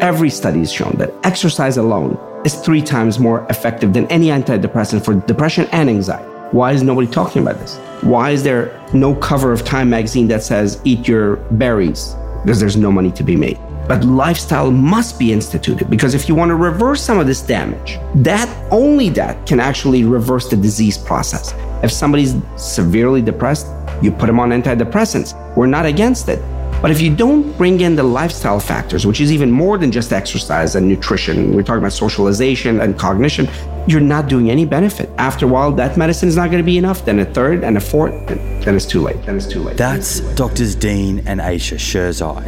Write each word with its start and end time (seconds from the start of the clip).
Every 0.00 0.30
study 0.30 0.60
has 0.60 0.72
shown 0.72 0.94
that 0.96 1.12
exercise 1.24 1.76
alone 1.76 2.18
is 2.46 2.54
three 2.54 2.80
times 2.80 3.18
more 3.18 3.46
effective 3.50 3.92
than 3.92 4.06
any 4.06 4.28
antidepressant 4.28 5.04
for 5.04 5.12
depression 5.12 5.68
and 5.72 5.90
anxiety. 5.90 6.26
Why 6.52 6.72
is 6.72 6.82
nobody 6.82 7.06
talking 7.06 7.42
about 7.42 7.58
this? 7.58 7.76
Why 8.00 8.30
is 8.30 8.42
there 8.42 8.82
no 8.94 9.14
cover 9.14 9.52
of 9.52 9.62
Time 9.62 9.90
magazine 9.90 10.26
that 10.28 10.42
says 10.42 10.80
eat 10.84 11.06
your 11.06 11.36
berries? 11.50 12.16
Because 12.42 12.58
there's 12.58 12.78
no 12.78 12.90
money 12.90 13.12
to 13.12 13.22
be 13.22 13.36
made. 13.36 13.58
But 13.88 14.02
lifestyle 14.02 14.70
must 14.70 15.18
be 15.18 15.34
instituted 15.34 15.90
because 15.90 16.14
if 16.14 16.30
you 16.30 16.34
want 16.34 16.48
to 16.48 16.54
reverse 16.54 17.02
some 17.02 17.18
of 17.18 17.26
this 17.26 17.42
damage, 17.42 17.98
that 18.22 18.48
only 18.72 19.10
that 19.10 19.46
can 19.46 19.60
actually 19.60 20.04
reverse 20.04 20.48
the 20.48 20.56
disease 20.56 20.96
process. 20.96 21.52
If 21.82 21.92
somebody's 21.92 22.36
severely 22.56 23.20
depressed, 23.20 23.66
you 24.00 24.12
put 24.12 24.28
them 24.28 24.40
on 24.40 24.48
antidepressants. 24.48 25.34
We're 25.56 25.66
not 25.66 25.84
against 25.84 26.30
it. 26.30 26.38
But 26.82 26.90
if 26.90 27.00
you 27.00 27.14
don't 27.14 27.56
bring 27.58 27.80
in 27.80 27.94
the 27.94 28.02
lifestyle 28.02 28.58
factors, 28.58 29.06
which 29.06 29.20
is 29.20 29.30
even 29.32 29.50
more 29.50 29.76
than 29.76 29.92
just 29.92 30.12
exercise 30.12 30.76
and 30.76 30.88
nutrition, 30.88 31.54
we're 31.54 31.62
talking 31.62 31.82
about 31.82 31.92
socialization 31.92 32.80
and 32.80 32.98
cognition, 32.98 33.48
you're 33.86 34.00
not 34.00 34.28
doing 34.28 34.50
any 34.50 34.64
benefit. 34.64 35.10
After 35.18 35.44
a 35.44 35.48
while, 35.48 35.72
that 35.72 35.96
medicine 35.98 36.28
is 36.28 36.36
not 36.36 36.46
going 36.50 36.62
to 36.62 36.66
be 36.66 36.78
enough. 36.78 37.04
Then 37.04 37.18
a 37.18 37.24
third 37.24 37.64
and 37.64 37.76
a 37.76 37.80
fourth, 37.80 38.14
then 38.28 38.74
it's 38.74 38.86
too 38.86 39.02
late. 39.02 39.22
Then 39.26 39.36
it's 39.36 39.46
too 39.46 39.62
late. 39.62 39.76
That's 39.76 40.20
Doctors 40.34 40.74
Dean 40.74 41.22
and 41.26 41.40
Aisha 41.40 41.76
Sherzai. 41.76 42.46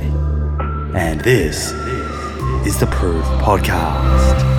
And 0.94 1.20
this 1.20 1.72
is 2.66 2.78
the 2.78 2.86
Proof 2.86 3.24
Podcast. 3.42 4.51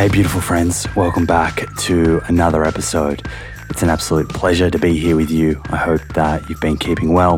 Hey, 0.00 0.08
beautiful 0.08 0.40
friends, 0.40 0.86
welcome 0.96 1.26
back 1.26 1.76
to 1.80 2.22
another 2.24 2.64
episode. 2.64 3.22
It's 3.68 3.82
an 3.82 3.90
absolute 3.90 4.30
pleasure 4.30 4.70
to 4.70 4.78
be 4.78 4.98
here 4.98 5.14
with 5.14 5.30
you. 5.30 5.60
I 5.66 5.76
hope 5.76 6.00
that 6.14 6.48
you've 6.48 6.62
been 6.62 6.78
keeping 6.78 7.12
well. 7.12 7.36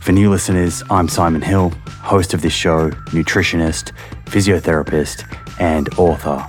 For 0.00 0.10
new 0.10 0.28
listeners, 0.28 0.82
I'm 0.90 1.06
Simon 1.06 1.42
Hill, 1.42 1.70
host 2.00 2.34
of 2.34 2.42
this 2.42 2.52
show, 2.52 2.90
nutritionist, 3.12 3.92
physiotherapist, 4.24 5.32
and 5.60 5.96
author. 5.96 6.44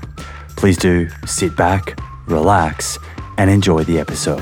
Please 0.55 0.75
do 0.75 1.07
sit 1.27 1.55
back, 1.55 1.99
relax, 2.25 2.97
and 3.37 3.51
enjoy 3.51 3.83
the 3.83 3.99
episode. 3.99 4.41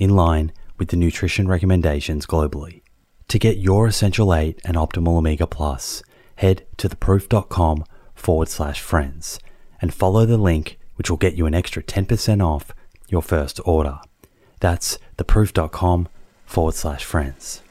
in 0.00 0.16
line 0.16 0.50
with 0.78 0.88
the 0.88 0.96
nutrition 0.96 1.46
recommendations 1.46 2.26
globally. 2.26 2.82
To 3.28 3.38
get 3.38 3.58
your 3.58 3.86
Essential 3.86 4.34
8 4.34 4.60
and 4.64 4.76
Optimal 4.76 5.18
Omega 5.18 5.46
Plus, 5.46 6.02
head 6.36 6.66
to 6.78 6.88
theproof.com 6.88 7.84
forward 8.14 8.48
slash 8.48 8.80
friends 8.80 9.38
and 9.80 9.94
follow 9.94 10.26
the 10.26 10.36
link 10.36 10.78
which 10.96 11.08
will 11.08 11.16
get 11.16 11.34
you 11.34 11.46
an 11.46 11.54
extra 11.54 11.82
10% 11.82 12.44
off 12.44 12.72
your 13.08 13.22
first 13.22 13.60
order. 13.64 14.00
That's 14.60 14.98
theproof.com 15.16 16.08
forward 16.44 16.74
slash 16.74 17.04
friends. 17.04 17.62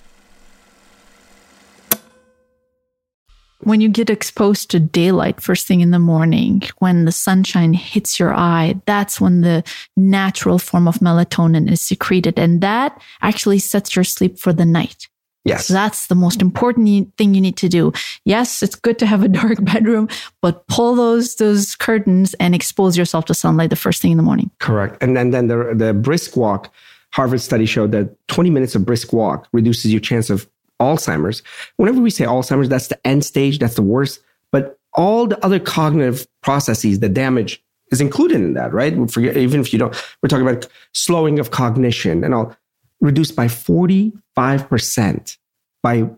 When 3.62 3.82
you 3.82 3.90
get 3.90 4.10
exposed 4.10 4.72
to 4.72 4.80
daylight 4.80 5.42
first 5.42 5.68
thing 5.68 5.82
in 5.82 5.92
the 5.92 6.00
morning, 6.00 6.64
when 6.80 7.06
the 7.06 7.12
sunshine 7.12 7.74
hits 7.74 8.20
your 8.20 8.34
eye, 8.34 8.80
that's 8.86 9.20
when 9.20 9.42
the 9.42 9.64
natural 9.98 10.60
form 10.60 10.88
of 10.88 11.00
melatonin 11.00 11.70
is 11.70 11.82
secreted. 11.82 12.40
And 12.40 12.62
that 12.62 13.02
actually 13.22 13.60
sets 13.60 13.96
your 13.96 14.06
sleep 14.06 14.40
for 14.40 14.54
the 14.54 14.66
night. 14.66 15.08
Yes. 15.46 15.68
So 15.68 15.74
that's 15.74 16.08
the 16.08 16.16
most 16.16 16.42
important 16.42 17.16
thing 17.18 17.34
you 17.34 17.42
need 17.42 17.58
to 17.58 17.70
do. 17.70 17.94
Yes, 18.26 18.62
it's 18.62 18.76
good 18.76 19.00
to 19.00 19.06
have 19.06 19.24
a 19.24 19.28
dark 19.42 19.64
bedroom, 19.64 20.10
but 20.42 20.66
pull 20.68 20.96
those 20.96 21.36
those 21.36 21.76
curtains 21.76 22.34
and 22.36 22.54
expose 22.54 22.98
yourself 22.98 23.26
to 23.26 23.34
sunlight 23.34 23.70
the 23.70 23.76
first 23.76 24.02
thing 24.02 24.12
in 24.12 24.18
the 24.18 24.24
morning. 24.24 24.52
Correct. 24.60 25.02
And 25.02 25.16
then, 25.16 25.32
then 25.32 25.48
the, 25.48 25.74
the 25.76 25.94
brisk 25.94 26.36
walk, 26.36 26.74
Harvard 27.12 27.42
study 27.42 27.66
showed 27.66 27.92
that 27.92 28.16
20 28.28 28.50
minutes 28.50 28.76
of 28.76 28.86
brisk 28.86 29.12
walk 29.12 29.48
reduces 29.52 29.92
your 29.92 30.02
chance 30.02 30.30
of 30.30 30.48
Alzheimer's. 30.80 31.44
Whenever 31.78 32.02
we 32.02 32.10
say 32.10 32.26
Alzheimer's, 32.26 32.70
that's 32.70 32.88
the 32.88 33.08
end 33.08 33.26
stage, 33.26 33.60
that's 33.60 33.76
the 33.76 33.81
worst. 33.81 34.22
But 34.52 34.80
all 34.94 35.28
the 35.28 35.44
other 35.46 35.60
cognitive 35.60 36.28
processes, 36.42 37.00
the 37.00 37.10
damage 37.10 37.64
is 37.92 38.02
included 38.02 38.38
in 38.38 38.54
that, 38.54 38.74
right? 38.74 38.96
We 38.96 39.08
forget, 39.08 39.38
even 39.38 39.62
if 39.62 39.74
you 39.74 39.80
don't, 39.80 39.96
we're 40.22 40.30
talking 40.30 40.48
about 40.48 40.68
slowing 40.94 41.40
of 41.40 41.52
cognition 41.52 42.24
and 42.24 42.34
all 42.34 42.56
reduced 43.02 43.36
by 43.36 43.46
45% 43.46 45.38
by 45.81 46.10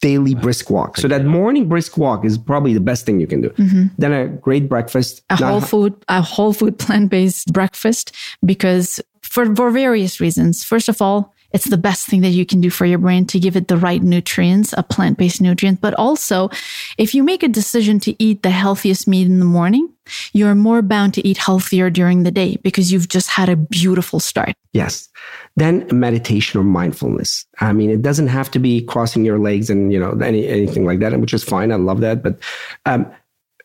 daily 0.00 0.34
brisk 0.34 0.70
walk. 0.70 0.98
So 0.98 1.08
that 1.08 1.24
morning 1.24 1.68
brisk 1.68 1.96
walk 1.96 2.24
is 2.24 2.36
probably 2.36 2.74
the 2.74 2.80
best 2.80 3.06
thing 3.06 3.20
you 3.20 3.26
can 3.26 3.40
do. 3.40 3.50
Mm-hmm. 3.50 3.86
Then 3.98 4.12
a 4.12 4.28
great 4.28 4.68
breakfast. 4.68 5.22
A 5.30 5.36
whole 5.36 5.60
food, 5.60 5.94
a 6.08 6.20
whole 6.20 6.52
food 6.52 6.78
plant-based 6.84 7.52
breakfast 7.52 8.14
because 8.44 9.00
for, 9.22 9.54
for 9.56 9.70
various 9.70 10.20
reasons. 10.20 10.62
First 10.62 10.88
of 10.88 11.00
all, 11.00 11.33
it's 11.54 11.70
the 11.70 11.78
best 11.78 12.06
thing 12.06 12.20
that 12.22 12.30
you 12.30 12.44
can 12.44 12.60
do 12.60 12.68
for 12.68 12.84
your 12.84 12.98
brain 12.98 13.24
to 13.26 13.38
give 13.38 13.56
it 13.56 13.68
the 13.68 13.76
right 13.76 14.02
nutrients, 14.02 14.74
a 14.76 14.82
plant 14.82 15.16
based 15.16 15.40
nutrient. 15.40 15.80
But 15.80 15.94
also, 15.94 16.50
if 16.98 17.14
you 17.14 17.22
make 17.22 17.44
a 17.44 17.48
decision 17.48 18.00
to 18.00 18.22
eat 18.22 18.42
the 18.42 18.50
healthiest 18.50 19.06
meat 19.06 19.26
in 19.26 19.38
the 19.38 19.44
morning, 19.44 19.88
you're 20.32 20.56
more 20.56 20.82
bound 20.82 21.14
to 21.14 21.26
eat 21.26 21.38
healthier 21.38 21.90
during 21.90 22.24
the 22.24 22.32
day 22.32 22.56
because 22.56 22.92
you've 22.92 23.08
just 23.08 23.30
had 23.30 23.48
a 23.48 23.56
beautiful 23.56 24.18
start. 24.18 24.54
Yes. 24.72 25.08
Then 25.54 25.86
meditation 25.92 26.60
or 26.60 26.64
mindfulness. 26.64 27.46
I 27.60 27.72
mean, 27.72 27.88
it 27.88 28.02
doesn't 28.02 28.26
have 28.26 28.50
to 28.50 28.58
be 28.58 28.82
crossing 28.82 29.24
your 29.24 29.38
legs 29.38 29.70
and, 29.70 29.92
you 29.92 30.00
know, 30.00 30.10
any, 30.18 30.48
anything 30.48 30.84
like 30.84 30.98
that, 30.98 31.18
which 31.20 31.32
is 31.32 31.44
fine. 31.44 31.70
I 31.70 31.76
love 31.76 32.00
that. 32.00 32.22
But, 32.22 32.40
um, 32.84 33.10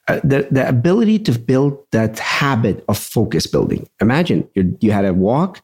uh, 0.07 0.19
the, 0.23 0.47
the 0.49 0.67
ability 0.67 1.19
to 1.19 1.37
build 1.37 1.85
that 1.91 2.17
habit 2.17 2.83
of 2.87 2.97
focus 2.97 3.45
building. 3.45 3.87
Imagine 4.01 4.47
you 4.55 4.75
you 4.81 4.91
had 4.91 5.05
a 5.05 5.13
walk, 5.13 5.61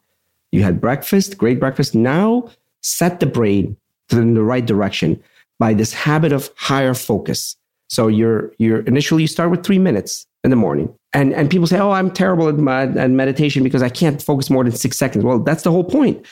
you 0.52 0.62
had 0.62 0.80
breakfast, 0.80 1.38
great 1.38 1.60
breakfast. 1.60 1.94
Now 1.94 2.50
set 2.82 3.20
the 3.20 3.26
brain 3.26 3.76
in 4.10 4.34
the 4.34 4.42
right 4.42 4.64
direction 4.64 5.22
by 5.58 5.74
this 5.74 5.92
habit 5.92 6.32
of 6.32 6.50
higher 6.56 6.94
focus. 6.94 7.56
So 7.88 8.08
you're 8.08 8.52
you're 8.58 8.80
initially 8.80 9.22
you 9.22 9.28
start 9.28 9.50
with 9.50 9.64
three 9.64 9.78
minutes 9.78 10.26
in 10.44 10.50
the 10.50 10.56
morning, 10.56 10.92
and 11.12 11.32
and 11.32 11.50
people 11.50 11.66
say, 11.66 11.78
"Oh, 11.78 11.92
I'm 11.92 12.10
terrible 12.10 12.48
at, 12.48 12.96
at 12.96 13.10
meditation 13.10 13.62
because 13.62 13.82
I 13.82 13.88
can't 13.88 14.20
focus 14.20 14.50
more 14.50 14.64
than 14.64 14.72
six 14.72 14.98
seconds." 14.98 15.24
Well, 15.24 15.38
that's 15.38 15.62
the 15.62 15.70
whole 15.70 15.84
point. 15.84 16.24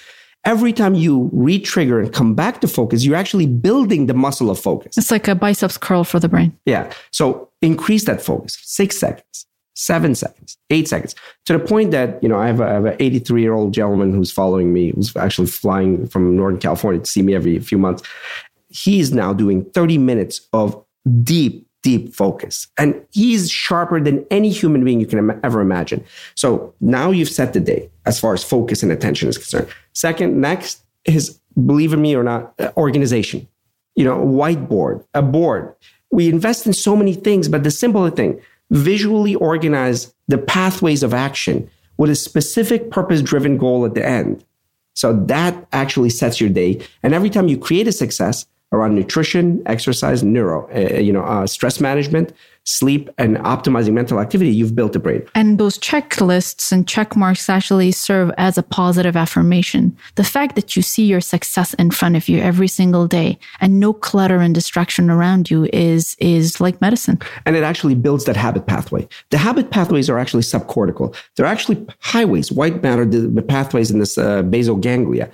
Every 0.45 0.75
time 0.75 0.95
you 0.95 1.31
re-trigger 1.33 2.01
and 2.01 2.13
come 2.13 2.35
back 2.35 2.61
to 2.61 2.69
focus, 2.69 3.03
you're 3.03 3.17
actually 3.17 3.47
building 3.47 4.07
the 4.07 4.15
muscle 4.15 4.51
of 4.51 4.59
focus. 4.61 4.99
It's 4.99 5.11
like 5.11 5.27
a 5.27 5.35
biceps 5.35 5.79
curl 5.79 6.05
for 6.05 6.21
the 6.21 6.29
brain. 6.29 6.55
Yeah. 6.67 6.93
So 7.13 7.49
increase 7.63 8.05
that 8.05 8.21
focus. 8.21 8.59
Six 8.63 8.99
seconds, 8.99 9.47
seven 9.75 10.15
seconds, 10.15 10.57
eight 10.71 10.89
seconds, 10.89 11.15
to 11.45 11.53
the 11.53 11.59
point 11.59 11.91
that, 11.91 12.23
you 12.23 12.29
know, 12.29 12.39
I 12.39 12.47
have, 12.47 12.61
a, 12.61 12.65
I 12.65 12.73
have 12.73 12.85
an 12.87 12.97
83 12.99 13.43
year 13.43 13.53
old 13.53 13.75
gentleman 13.75 14.13
who's 14.13 14.31
following 14.31 14.73
me, 14.73 14.93
who's 14.93 15.15
actually 15.17 15.49
flying 15.49 16.07
from 16.07 16.37
Northern 16.37 16.61
California 16.61 17.01
to 17.01 17.11
see 17.11 17.23
me 17.23 17.35
every 17.35 17.59
few 17.59 17.79
months. 17.79 18.03
He's 18.69 19.13
now 19.13 19.33
doing 19.33 19.65
30 19.71 19.99
minutes 19.99 20.41
of 20.53 20.83
deep, 21.23 21.67
deep 21.83 22.15
focus. 22.15 22.69
And 22.79 23.05
he's 23.13 23.51
sharper 23.51 24.01
than 24.01 24.25
any 24.31 24.51
human 24.51 24.85
being 24.85 25.01
you 25.01 25.07
can 25.07 25.39
ever 25.45 25.61
imagine. 25.61 26.05
So 26.35 26.75
now 26.81 27.11
you've 27.11 27.29
set 27.29 27.53
the 27.53 27.61
day 27.61 27.91
as 28.07 28.19
far 28.19 28.35
as 28.35 28.43
focus 28.43 28.83
and 28.83 28.91
attention 28.91 29.29
is 29.29 29.39
concerned. 29.39 29.69
Second, 29.93 30.41
next 30.41 30.83
is, 31.05 31.39
believe 31.67 31.93
in 31.93 32.01
me 32.01 32.15
or 32.17 32.23
not, 32.23 32.55
uh, 32.59 32.71
organization. 32.77 33.47
You 33.97 34.05
know, 34.05 34.19
whiteboard, 34.19 35.05
a 35.15 35.23
board. 35.23 35.75
We 36.11 36.29
invest 36.29 36.67
in 36.67 36.73
so 36.73 36.97
many 36.97 37.15
things, 37.15 37.49
but 37.49 37.63
the 37.63 37.71
simple 37.71 38.09
thing, 38.11 38.41
visually 38.71 39.35
organize 39.35 40.15
the 40.29 40.39
pathways 40.39 41.03
of 41.03 41.15
action 41.15 41.69
with 41.97 42.11
a 42.11 42.15
specific 42.15 42.91
purpose 42.91 43.23
driven 43.23 43.57
goal 43.57 43.85
at 43.85 43.95
the 43.95 44.05
end. 44.05 44.45
So 44.95 45.13
that 45.27 45.67
actually 45.73 46.11
sets 46.11 46.41
your 46.41 46.51
day. 46.51 46.81
And 47.03 47.15
every 47.15 47.31
time 47.31 47.49
you 47.49 47.59
create 47.59 47.89
a 47.89 47.93
success 47.93 48.47
around 48.75 48.95
nutrition, 48.95 49.63
exercise, 49.67 50.23
neuro, 50.23 50.69
uh, 50.75 50.99
you 50.99 51.13
know, 51.13 51.23
uh, 51.23 51.47
stress 51.47 51.81
management, 51.81 52.33
sleep 52.65 53.11
and 53.19 53.37
optimizing 53.39 53.93
mental 53.93 54.19
activity, 54.19 54.51
you've 54.51 54.75
built 54.75 54.97
a 54.97 54.99
brain. 54.99 55.23
And 55.35 55.59
those 55.59 55.79
checklists 55.79 56.73
and 56.73 56.89
check 56.89 57.15
marks 57.15 57.49
actually 57.49 57.93
serve 57.93 58.31
as 58.39 58.57
a 58.57 58.63
positive 58.63 59.17
affirmation. 59.17 59.97
The 60.15 60.25
fact 60.25 60.57
that 60.57 60.75
you 60.75 60.83
see 60.83 61.05
your 61.05 61.21
success 61.21 61.75
in 61.75 61.91
front 61.91 62.17
of 62.17 62.29
you 62.29 62.41
every 62.41 62.69
single 62.69 63.07
day 63.07 63.39
and 63.61 63.79
no 63.79 63.93
clutter 63.93 64.39
and 64.39 64.55
distraction 64.55 65.11
around 65.11 65.51
you 65.51 65.69
is, 65.73 66.17
is 66.19 66.61
like 66.61 66.81
medicine. 66.81 67.21
And 67.45 67.55
it 67.55 67.63
actually 67.63 67.95
builds 67.95 68.25
that 68.25 68.37
habit 68.37 68.67
pathway. 68.67 69.07
The 69.31 69.39
habit 69.39 69.71
pathways 69.71 70.09
are 70.09 70.19
actually 70.19 70.43
subcortical. 70.43 71.15
They're 71.37 71.47
actually 71.47 71.87
highways, 72.01 72.51
white 72.51 72.83
matter, 72.83 73.05
the 73.05 73.43
pathways 73.43 73.91
in 73.91 73.99
this 73.99 74.17
uh, 74.17 74.43
basal 74.43 74.77
ganglia 74.77 75.31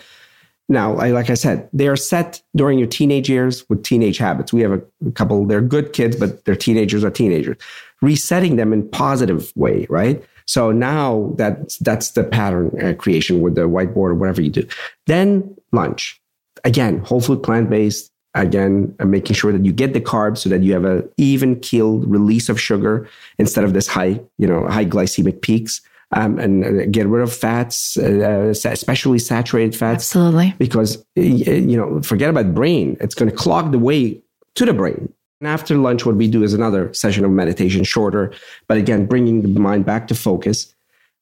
now, 0.70 0.94
like 0.94 1.30
I 1.30 1.34
said, 1.34 1.68
they 1.72 1.88
are 1.88 1.96
set 1.96 2.40
during 2.54 2.78
your 2.78 2.86
teenage 2.86 3.28
years 3.28 3.68
with 3.68 3.82
teenage 3.82 4.18
habits. 4.18 4.52
We 4.52 4.60
have 4.60 4.70
a, 4.70 4.82
a 5.04 5.10
couple, 5.10 5.44
they're 5.44 5.60
good 5.60 5.92
kids, 5.92 6.14
but 6.14 6.44
they're 6.44 6.54
teenagers 6.54 7.02
are 7.02 7.10
teenagers. 7.10 7.56
Resetting 8.00 8.54
them 8.54 8.72
in 8.72 8.88
positive 8.88 9.52
way, 9.56 9.88
right? 9.90 10.24
So 10.46 10.70
now 10.70 11.34
that 11.38 11.76
that's 11.80 12.12
the 12.12 12.22
pattern 12.22 12.70
uh, 12.80 12.94
creation 12.94 13.40
with 13.40 13.56
the 13.56 13.62
whiteboard 13.62 14.10
or 14.10 14.14
whatever 14.14 14.40
you 14.40 14.50
do. 14.50 14.66
Then 15.08 15.56
lunch, 15.72 16.20
again, 16.64 17.00
whole 17.00 17.20
food, 17.20 17.42
plant 17.42 17.68
based. 17.68 18.12
Again, 18.34 18.94
uh, 19.00 19.06
making 19.06 19.34
sure 19.34 19.50
that 19.50 19.64
you 19.64 19.72
get 19.72 19.92
the 19.92 20.00
carbs 20.00 20.38
so 20.38 20.48
that 20.50 20.62
you 20.62 20.72
have 20.72 20.84
an 20.84 21.10
even 21.16 21.58
keeled 21.58 22.08
release 22.08 22.48
of 22.48 22.60
sugar 22.60 23.08
instead 23.40 23.64
of 23.64 23.72
this 23.72 23.88
high, 23.88 24.20
you 24.38 24.46
know, 24.46 24.68
high 24.68 24.84
glycemic 24.84 25.42
peaks 25.42 25.80
um, 26.12 26.38
and 26.38 26.92
get 26.92 27.06
rid 27.06 27.22
of 27.22 27.32
fats, 27.32 27.96
uh, 27.96 28.52
especially 28.64 29.18
saturated 29.18 29.76
fats. 29.76 30.04
Absolutely. 30.04 30.54
Because, 30.58 31.04
you 31.14 31.76
know, 31.76 32.02
forget 32.02 32.30
about 32.30 32.54
brain. 32.54 32.96
It's 33.00 33.14
going 33.14 33.30
to 33.30 33.36
clog 33.36 33.72
the 33.72 33.78
way 33.78 34.20
to 34.56 34.64
the 34.64 34.72
brain. 34.72 35.12
And 35.40 35.48
after 35.48 35.76
lunch, 35.76 36.04
what 36.04 36.16
we 36.16 36.28
do 36.28 36.42
is 36.42 36.52
another 36.52 36.92
session 36.92 37.24
of 37.24 37.30
meditation, 37.30 37.84
shorter, 37.84 38.32
but 38.66 38.76
again, 38.76 39.06
bringing 39.06 39.42
the 39.42 39.60
mind 39.60 39.86
back 39.86 40.08
to 40.08 40.14
focus. 40.14 40.74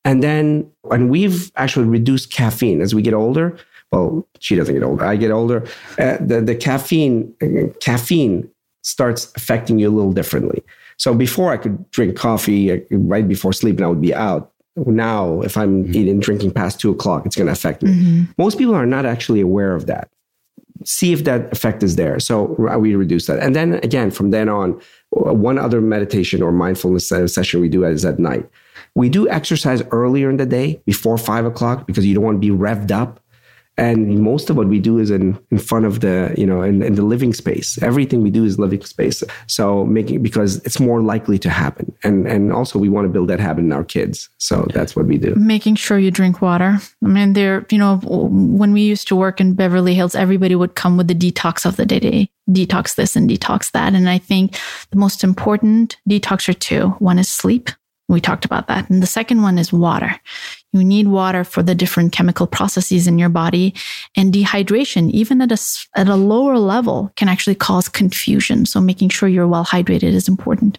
And 0.05 0.23
then 0.23 0.71
and 0.91 1.11
we've 1.11 1.53
actually 1.57 1.87
reduced 1.87 2.33
caffeine 2.33 2.81
as 2.81 2.95
we 2.95 3.03
get 3.03 3.15
older, 3.15 3.59
well, 3.93 4.27
she 4.39 4.55
doesn't 4.55 4.75
get 4.75 4.83
older. 4.83 5.05
I 5.05 5.17
get 5.17 5.31
older. 5.31 5.67
Uh, 5.99 6.19
the, 6.21 6.41
the 6.41 6.55
caffeine, 6.55 7.35
uh, 7.43 7.73
caffeine 7.81 8.49
starts 8.83 9.33
affecting 9.37 9.79
you 9.79 9.89
a 9.89 9.95
little 9.95 10.13
differently. 10.13 10.63
So 10.99 11.15
before 11.15 11.53
I 11.53 11.57
could 11.57 11.91
drink 11.91 12.17
coffee 12.17 12.73
uh, 12.73 12.79
right 12.91 13.27
before 13.27 13.53
sleep 13.53 13.77
and 13.77 13.85
I 13.85 13.89
would 13.89 14.01
be 14.01 14.15
out 14.15 14.53
now 14.87 15.41
if 15.43 15.57
i'm 15.57 15.85
mm-hmm. 15.85 15.95
eating 15.95 16.21
drinking 16.21 16.51
past 16.51 16.81
two 16.81 16.91
o'clock 16.91 17.27
it's 17.27 17.37
going 17.37 17.47
to 17.47 17.53
affect 17.53 17.83
me. 17.83 17.91
Mm-hmm. 17.91 18.23
most 18.39 18.59
people 18.59 18.75
are 18.75 18.87
not 18.87 19.07
actually 19.07 19.41
aware 19.41 19.75
of 19.75 19.87
that. 19.87 20.09
See 20.85 21.13
if 21.13 21.25
that 21.25 21.53
effect 21.53 21.83
is 21.83 21.97
there. 21.97 22.21
So 22.21 22.55
we 22.79 22.95
reduce 22.95 23.27
that. 23.27 23.41
And 23.41 23.57
then 23.57 23.75
again 23.83 24.13
from 24.13 24.31
then 24.31 24.49
on 24.49 24.81
one 25.11 25.59
other 25.59 25.81
meditation 25.81 26.41
or 26.41 26.53
mindfulness 26.53 27.09
session 27.09 27.61
we 27.61 27.69
do 27.69 27.85
is 27.85 28.05
at 28.05 28.19
night. 28.19 28.49
We 28.95 29.09
do 29.09 29.29
exercise 29.29 29.83
earlier 29.91 30.31
in 30.31 30.37
the 30.37 30.47
day 30.47 30.81
before 30.87 31.19
five 31.19 31.45
o'clock 31.45 31.87
because 31.87 32.07
you 32.07 32.15
don't 32.15 32.25
want 32.25 32.41
to 32.41 32.47
be 32.47 32.57
revved 32.57 32.93
up 32.93 33.21
and 33.79 34.21
most 34.21 34.51
of 34.51 34.57
what 34.57 34.67
we 34.67 34.81
do 34.81 34.99
is 34.99 35.11
in, 35.11 35.39
in 35.51 35.59
front 35.59 35.87
of 35.87 36.01
the 36.01 36.35
you 36.37 36.45
know 36.45 36.63
in, 36.63 36.83
in 36.83 36.97
the 36.97 37.03
living 37.03 37.33
space. 37.33 37.81
Everything 37.81 38.23
we 38.23 38.31
do 38.31 38.45
is 38.45 38.59
living 38.59 38.83
space. 38.83 39.23
So 39.47 39.85
making 39.85 40.23
because 40.23 40.57
it's 40.65 40.81
more 40.81 41.01
likely 41.01 41.39
to 41.39 41.49
happen. 41.49 41.95
And 42.03 42.27
and 42.27 42.53
also 42.53 42.79
we 42.79 42.89
want 42.89 43.07
to 43.07 43.09
build 43.09 43.29
that 43.29 43.41
habit 43.41 43.65
in 43.65 43.73
our 43.73 43.85
kids. 43.85 44.29
So 44.39 44.67
that's 44.75 44.97
what 44.97 45.07
we 45.07 45.17
do. 45.17 45.35
Making 45.37 45.77
sure 45.77 45.99
you 45.99 46.11
drink 46.11 46.43
water. 46.43 46.79
I 47.05 47.09
mean 47.09 47.33
there 47.33 47.65
you 47.71 47.79
know 47.79 47.99
when 48.03 48.73
we 48.73 48.83
used 48.83 49.09
to 49.09 49.17
work 49.17 49.41
in 49.41 49.55
beverly 49.55 49.95
hills 49.95 50.15
everybody 50.15 50.57
would 50.57 50.75
come 50.75 50.97
with 50.97 51.09
the 51.09 51.15
detox 51.15 51.65
of 51.65 51.77
the 51.77 51.87
day 51.87 52.01
to 52.01 52.27
detox 52.51 52.97
this 52.97 53.15
and 53.15 53.31
detox 53.31 53.71
that. 53.73 53.95
And 53.95 54.09
i 54.09 54.19
think 54.19 54.59
the 54.91 54.97
most 54.97 55.23
important 55.23 55.97
detox 56.09 56.49
are 56.49 56.55
two 56.55 56.89
one 56.99 57.19
is 57.19 57.29
sleep 57.29 57.71
we 58.09 58.21
talked 58.21 58.45
about 58.45 58.69
that. 58.69 58.89
And 58.89 59.03
the 59.03 59.07
second 59.07 59.43
one 59.43 59.59
is 59.59 59.73
water. 59.73 60.19
You 60.73 60.83
need 60.83 61.09
water 61.09 61.45
for 61.45 61.63
the 61.63 61.75
different 61.75 62.13
chemical 62.13 62.47
processes 62.47 63.07
in 63.07 63.19
your 63.19 63.29
body 63.29 63.75
and 64.17 64.33
dehydration, 64.33 65.11
even 65.11 65.43
at 65.43 65.53
a, 65.53 65.59
at 65.95 66.09
a 66.09 66.17
lower 66.17 66.59
level 66.59 67.13
can 67.17 67.29
actually 67.29 67.55
cause 67.55 67.89
confusion. 67.89 68.65
So 68.65 68.81
making 68.81 69.11
sure 69.11 69.29
you're 69.29 69.47
well 69.47 69.65
hydrated 69.65 70.15
is 70.15 70.29
important. 70.29 70.79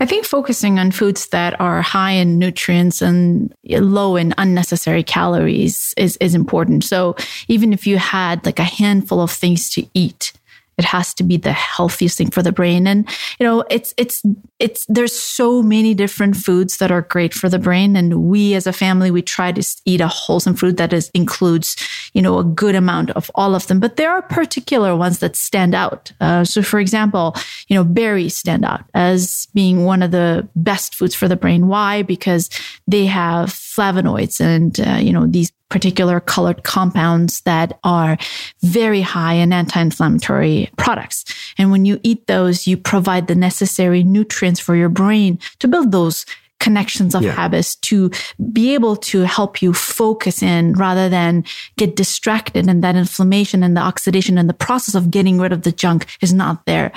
I 0.00 0.06
think 0.06 0.24
focusing 0.24 0.78
on 0.78 0.92
foods 0.92 1.28
that 1.28 1.60
are 1.60 1.82
high 1.82 2.12
in 2.12 2.38
nutrients 2.38 3.02
and 3.02 3.52
low 3.64 4.16
in 4.16 4.32
unnecessary 4.38 5.02
calories 5.02 5.92
is, 5.96 6.16
is 6.18 6.34
important. 6.34 6.84
So 6.84 7.16
even 7.48 7.72
if 7.72 7.86
you 7.86 7.98
had 7.98 8.46
like 8.46 8.60
a 8.60 8.64
handful 8.64 9.20
of 9.20 9.32
things 9.32 9.68
to 9.70 9.86
eat, 9.94 10.32
it 10.78 10.84
has 10.84 11.12
to 11.14 11.24
be 11.24 11.36
the 11.36 11.52
healthiest 11.52 12.16
thing 12.16 12.30
for 12.30 12.42
the 12.42 12.52
brain. 12.52 12.86
And, 12.86 13.08
you 13.38 13.44
know, 13.44 13.64
it's, 13.68 13.92
it's, 13.96 14.22
it's, 14.60 14.86
there's 14.88 15.12
so 15.12 15.62
many 15.62 15.92
different 15.92 16.36
foods 16.36 16.78
that 16.78 16.92
are 16.92 17.02
great 17.02 17.34
for 17.34 17.48
the 17.48 17.58
brain. 17.58 17.96
And 17.96 18.22
we 18.30 18.54
as 18.54 18.66
a 18.66 18.72
family, 18.72 19.10
we 19.10 19.20
try 19.20 19.50
to 19.52 19.66
eat 19.84 20.00
a 20.00 20.08
wholesome 20.08 20.54
food 20.54 20.76
that 20.76 20.92
is, 20.92 21.10
includes, 21.14 21.76
you 22.12 22.22
know, 22.22 22.38
a 22.38 22.44
good 22.44 22.76
amount 22.76 23.10
of 23.10 23.30
all 23.34 23.56
of 23.56 23.66
them. 23.66 23.80
But 23.80 23.96
there 23.96 24.10
are 24.10 24.22
particular 24.22 24.94
ones 24.94 25.18
that 25.18 25.34
stand 25.34 25.74
out. 25.74 26.12
Uh, 26.20 26.44
so 26.44 26.62
for 26.62 26.78
example, 26.78 27.34
you 27.66 27.74
know, 27.74 27.84
berries 27.84 28.36
stand 28.36 28.64
out 28.64 28.84
as 28.94 29.48
being 29.54 29.84
one 29.84 30.02
of 30.02 30.12
the 30.12 30.48
best 30.54 30.94
foods 30.94 31.14
for 31.14 31.26
the 31.26 31.36
brain. 31.36 31.66
Why? 31.66 32.02
Because 32.02 32.48
they 32.86 33.06
have 33.06 33.48
flavonoids 33.48 34.40
and, 34.40 34.78
uh, 34.80 34.98
you 35.00 35.12
know, 35.12 35.26
these 35.26 35.52
particular 35.68 36.20
colored 36.20 36.64
compounds 36.64 37.40
that 37.42 37.78
are 37.84 38.16
very 38.62 39.00
high 39.00 39.34
in 39.34 39.52
anti-inflammatory 39.52 40.70
products. 40.76 41.24
And 41.58 41.70
when 41.70 41.84
you 41.84 42.00
eat 42.02 42.26
those, 42.26 42.66
you 42.66 42.76
provide 42.76 43.26
the 43.26 43.34
necessary 43.34 44.02
nutrients 44.02 44.60
for 44.60 44.74
your 44.74 44.88
brain 44.88 45.38
to 45.58 45.68
build 45.68 45.92
those 45.92 46.24
connections 46.60 47.14
of 47.14 47.22
yeah. 47.22 47.32
habits 47.32 47.76
to 47.76 48.10
be 48.52 48.74
able 48.74 48.96
to 48.96 49.20
help 49.22 49.62
you 49.62 49.72
focus 49.72 50.42
in 50.42 50.72
rather 50.72 51.08
than 51.08 51.44
get 51.76 51.96
distracted 51.96 52.68
and 52.68 52.82
that 52.82 52.96
inflammation 52.96 53.62
and 53.62 53.76
the 53.76 53.80
oxidation 53.80 54.38
and 54.38 54.48
the 54.48 54.54
process 54.54 54.94
of 54.94 55.10
getting 55.10 55.38
rid 55.38 55.52
of 55.52 55.62
the 55.62 55.72
junk 55.72 56.06
is 56.20 56.34
not 56.34 56.66
there. 56.66 56.90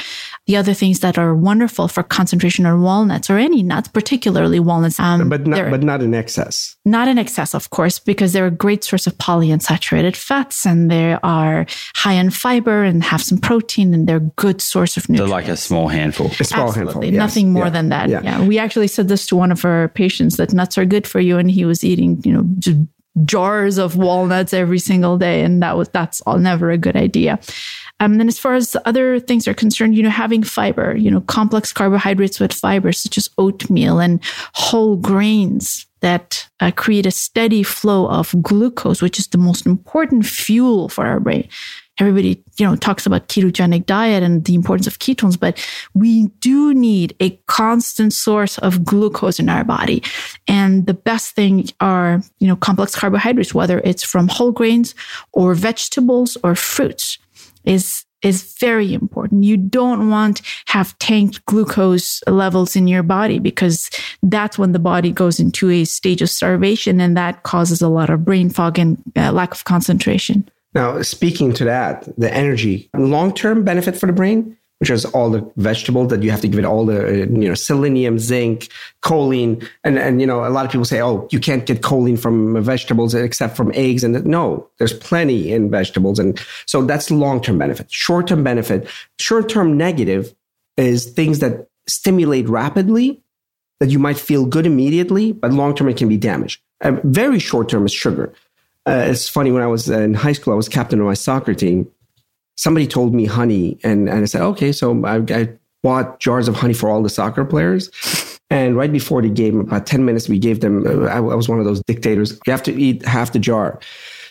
The 0.47 0.57
other 0.57 0.73
things 0.73 1.01
that 1.01 1.17
are 1.17 1.35
wonderful 1.35 1.87
for 1.87 2.03
concentration 2.03 2.65
are 2.65 2.77
walnuts 2.77 3.29
or 3.29 3.37
any 3.37 3.61
nuts, 3.61 3.87
particularly 3.87 4.59
walnuts. 4.59 4.99
Um, 4.99 5.29
but 5.29 5.45
not, 5.45 5.69
but 5.69 5.83
not 5.83 6.01
in 6.01 6.13
excess. 6.13 6.75
Not 6.83 7.07
in 7.07 7.19
excess, 7.19 7.53
of 7.53 7.69
course, 7.69 7.99
because 7.99 8.33
they're 8.33 8.47
a 8.47 8.51
great 8.51 8.83
source 8.83 9.05
of 9.05 9.15
polyunsaturated 9.17 10.15
fats 10.15 10.65
and 10.65 10.89
they 10.89 11.15
are 11.21 11.67
high 11.95 12.13
in 12.13 12.31
fiber 12.31 12.83
and 12.83 13.03
have 13.03 13.21
some 13.21 13.37
protein 13.37 13.93
and 13.93 14.07
they're 14.07 14.17
a 14.17 14.19
good 14.19 14.61
source 14.61 14.97
of 14.97 15.07
nutrients. 15.07 15.29
They're 15.29 15.41
like 15.41 15.47
a 15.47 15.57
small 15.57 15.89
handful. 15.89 16.31
A 16.39 16.43
small 16.43 16.69
Absolutely. 16.69 16.93
handful. 16.93 17.03
Yes. 17.05 17.13
Nothing 17.13 17.53
more 17.53 17.65
yeah. 17.65 17.69
than 17.69 17.89
that. 17.89 18.09
Yeah. 18.09 18.21
yeah. 18.23 18.43
We 18.43 18.57
actually 18.57 18.87
said 18.87 19.09
this 19.09 19.27
to 19.27 19.35
one 19.35 19.51
of 19.51 19.63
our 19.63 19.89
patients 19.89 20.37
that 20.37 20.53
nuts 20.53 20.75
are 20.79 20.85
good 20.85 21.05
for 21.05 21.19
you. 21.19 21.37
And 21.37 21.51
he 21.51 21.65
was 21.65 21.83
eating, 21.83 22.19
you 22.25 22.33
know, 22.33 22.45
just 22.57 22.79
jars 23.25 23.77
of 23.77 23.95
walnuts 23.95 24.51
every 24.51 24.79
single 24.79 25.19
day. 25.19 25.43
And 25.43 25.61
that 25.61 25.77
was, 25.77 25.87
that's 25.89 26.21
all 26.21 26.39
never 26.39 26.71
a 26.71 26.79
good 26.79 26.95
idea. 26.95 27.39
Um, 28.01 28.13
and 28.13 28.19
then 28.19 28.27
as 28.27 28.39
far 28.39 28.55
as 28.55 28.75
other 28.85 29.19
things 29.19 29.47
are 29.47 29.53
concerned, 29.53 29.95
you 29.95 30.01
know, 30.03 30.09
having 30.09 30.43
fiber, 30.43 30.97
you 30.97 31.09
know, 31.09 31.21
complex 31.21 31.71
carbohydrates 31.71 32.39
with 32.39 32.51
fiber, 32.51 32.91
such 32.91 33.17
as 33.17 33.29
oatmeal 33.37 33.99
and 33.99 34.19
whole 34.53 34.97
grains 34.97 35.85
that 36.01 36.49
uh, 36.59 36.71
create 36.71 37.05
a 37.05 37.11
steady 37.11 37.61
flow 37.61 38.09
of 38.09 38.35
glucose, 38.41 39.03
which 39.03 39.19
is 39.19 39.27
the 39.27 39.37
most 39.37 39.67
important 39.67 40.25
fuel 40.25 40.89
for 40.89 41.05
our 41.05 41.19
brain 41.19 41.47
everybody, 42.01 42.43
you 42.57 42.65
know, 42.65 42.75
talks 42.75 43.05
about 43.05 43.27
ketogenic 43.27 43.85
diet 43.85 44.23
and 44.23 44.45
the 44.45 44.55
importance 44.55 44.87
of 44.87 44.97
ketones, 44.97 45.39
but 45.39 45.63
we 45.93 46.27
do 46.39 46.73
need 46.73 47.15
a 47.19 47.29
constant 47.45 48.11
source 48.11 48.57
of 48.59 48.83
glucose 48.83 49.39
in 49.39 49.49
our 49.49 49.63
body. 49.63 50.01
And 50.47 50.87
the 50.87 50.95
best 50.95 51.35
thing 51.35 51.69
are, 51.79 52.21
you 52.39 52.47
know, 52.47 52.55
complex 52.55 52.95
carbohydrates, 52.95 53.53
whether 53.53 53.79
it's 53.79 54.03
from 54.03 54.27
whole 54.29 54.51
grains 54.51 54.95
or 55.33 55.53
vegetables 55.53 56.37
or 56.43 56.55
fruits 56.55 57.19
is 57.65 58.05
is 58.21 58.55
very 58.59 58.93
important. 58.93 59.43
You 59.43 59.57
don't 59.57 60.09
want 60.09 60.41
have 60.67 60.97
tanked 60.99 61.43
glucose 61.45 62.21
levels 62.27 62.75
in 62.75 62.87
your 62.87 63.03
body 63.03 63.39
because 63.39 63.89
that's 64.21 64.59
when 64.59 64.73
the 64.73 64.79
body 64.79 65.11
goes 65.11 65.39
into 65.39 65.69
a 65.69 65.85
stage 65.85 66.21
of 66.21 66.29
starvation 66.29 67.01
and 67.01 67.17
that 67.17 67.43
causes 67.43 67.81
a 67.81 67.89
lot 67.89 68.09
of 68.09 68.23
brain 68.23 68.49
fog 68.49 68.77
and 68.77 69.01
uh, 69.17 69.31
lack 69.31 69.53
of 69.53 69.63
concentration. 69.63 70.47
Now, 70.73 71.01
speaking 71.01 71.51
to 71.53 71.65
that, 71.65 72.07
the 72.17 72.33
energy, 72.33 72.89
long 72.95 73.33
term 73.33 73.63
benefit 73.63 73.97
for 73.97 74.05
the 74.05 74.13
brain, 74.13 74.57
which 74.81 74.89
is 74.89 75.05
all 75.05 75.29
the 75.29 75.47
vegetables 75.57 76.09
that 76.09 76.23
you 76.23 76.31
have 76.31 76.41
to 76.41 76.47
give 76.47 76.57
it 76.57 76.65
all 76.65 76.87
the, 76.87 77.05
uh, 77.05 77.11
you 77.11 77.47
know, 77.47 77.53
selenium, 77.53 78.17
zinc, 78.17 78.67
choline. 79.03 79.63
And, 79.83 79.99
and, 79.99 80.19
you 80.19 80.25
know, 80.25 80.43
a 80.43 80.49
lot 80.49 80.65
of 80.65 80.71
people 80.71 80.85
say, 80.85 80.99
oh, 80.99 81.27
you 81.31 81.39
can't 81.39 81.67
get 81.67 81.81
choline 81.81 82.17
from 82.17 82.59
vegetables 82.63 83.13
except 83.13 83.55
from 83.55 83.71
eggs. 83.75 84.03
And 84.03 84.25
no, 84.25 84.67
there's 84.79 84.93
plenty 84.93 85.53
in 85.53 85.69
vegetables. 85.69 86.17
And 86.17 86.41
so 86.65 86.81
that's 86.83 87.11
long 87.11 87.41
term 87.41 87.59
benefit. 87.59 87.91
Short 87.91 88.27
term 88.27 88.43
benefit, 88.43 88.87
short 89.19 89.49
term 89.49 89.77
negative 89.77 90.33
is 90.77 91.11
things 91.11 91.37
that 91.39 91.67
stimulate 91.87 92.49
rapidly 92.49 93.21
that 93.81 93.91
you 93.91 93.99
might 93.99 94.17
feel 94.17 94.47
good 94.47 94.65
immediately, 94.65 95.31
but 95.31 95.53
long 95.53 95.75
term 95.75 95.89
it 95.89 95.97
can 95.97 96.09
be 96.09 96.17
damaged. 96.17 96.59
Uh, 96.83 96.93
very 97.03 97.37
short 97.37 97.69
term 97.69 97.85
is 97.85 97.93
sugar. 97.93 98.33
Uh, 98.87 99.05
it's 99.09 99.29
funny 99.29 99.51
when 99.51 99.61
I 99.61 99.67
was 99.67 99.91
in 99.91 100.15
high 100.15 100.33
school, 100.33 100.53
I 100.53 100.57
was 100.57 100.67
captain 100.67 100.99
of 100.99 101.05
my 101.05 101.13
soccer 101.13 101.53
team. 101.53 101.87
Somebody 102.61 102.85
told 102.85 103.15
me 103.15 103.25
honey, 103.25 103.79
and, 103.83 104.07
and 104.07 104.21
I 104.21 104.25
said, 104.25 104.43
okay. 104.43 104.71
So 104.71 105.03
I, 105.03 105.17
I 105.33 105.49
bought 105.81 106.19
jars 106.19 106.47
of 106.47 106.55
honey 106.55 106.75
for 106.75 106.89
all 106.89 107.01
the 107.01 107.09
soccer 107.09 107.43
players. 107.43 107.89
And 108.51 108.77
right 108.77 108.91
before 108.91 109.23
the 109.23 109.29
game, 109.29 109.61
about 109.61 109.87
10 109.87 110.05
minutes, 110.05 110.29
we 110.29 110.37
gave 110.37 110.59
them, 110.59 110.85
uh, 110.85 111.07
I, 111.07 111.15
I 111.15 111.19
was 111.19 111.49
one 111.49 111.57
of 111.57 111.65
those 111.65 111.81
dictators. 111.87 112.39
You 112.45 112.51
have 112.51 112.61
to 112.63 112.71
eat 112.71 113.03
half 113.03 113.31
the 113.31 113.39
jar. 113.39 113.79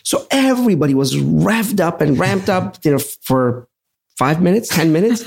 So 0.03 0.25
everybody 0.31 0.93
was 0.93 1.13
revved 1.17 1.81
up 1.81 1.99
and 1.99 2.17
ramped 2.17 2.47
up, 2.47 2.77
you 2.85 2.91
know, 2.91 2.99
for 2.99 3.67
five 4.17 4.41
minutes, 4.41 4.69
10 4.69 4.93
minutes. 4.93 5.25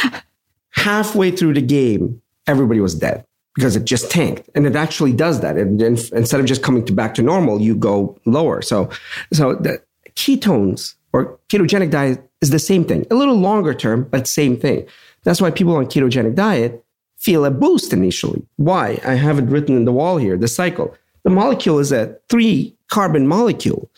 Halfway 0.72 1.30
through 1.30 1.54
the 1.54 1.62
game, 1.62 2.20
everybody 2.46 2.80
was 2.80 2.94
dead 2.94 3.24
because 3.54 3.74
it 3.74 3.86
just 3.86 4.10
tanked 4.10 4.50
and 4.54 4.66
it 4.66 4.76
actually 4.76 5.14
does 5.14 5.40
that 5.40 5.56
and, 5.56 5.80
and, 5.80 5.98
instead 6.12 6.40
of 6.40 6.44
just 6.44 6.62
coming 6.62 6.84
to 6.84 6.92
back 6.92 7.14
to 7.14 7.22
normal 7.22 7.60
you 7.60 7.74
go 7.74 8.16
lower 8.24 8.62
so 8.62 8.88
so 9.32 9.54
the 9.54 9.82
ketones 10.14 10.94
or 11.18 11.38
ketogenic 11.48 11.90
diet 11.90 12.22
is 12.40 12.50
the 12.50 12.58
same 12.58 12.84
thing. 12.84 13.06
A 13.10 13.14
little 13.14 13.36
longer 13.36 13.74
term 13.74 14.06
but 14.10 14.26
same 14.26 14.56
thing. 14.56 14.86
That's 15.24 15.40
why 15.40 15.50
people 15.50 15.76
on 15.76 15.86
ketogenic 15.86 16.34
diet 16.34 16.84
feel 17.16 17.44
a 17.44 17.50
boost 17.50 17.92
initially. 17.92 18.46
Why? 18.56 19.00
I 19.04 19.14
have 19.14 19.38
it 19.38 19.46
written 19.46 19.76
in 19.76 19.84
the 19.84 19.92
wall 19.92 20.18
here 20.18 20.36
the 20.36 20.48
cycle. 20.48 20.94
The 21.24 21.30
molecule 21.30 21.78
is 21.78 21.92
a 21.92 22.16
three 22.28 22.76
carbon 22.88 23.26
molecule. 23.26 23.90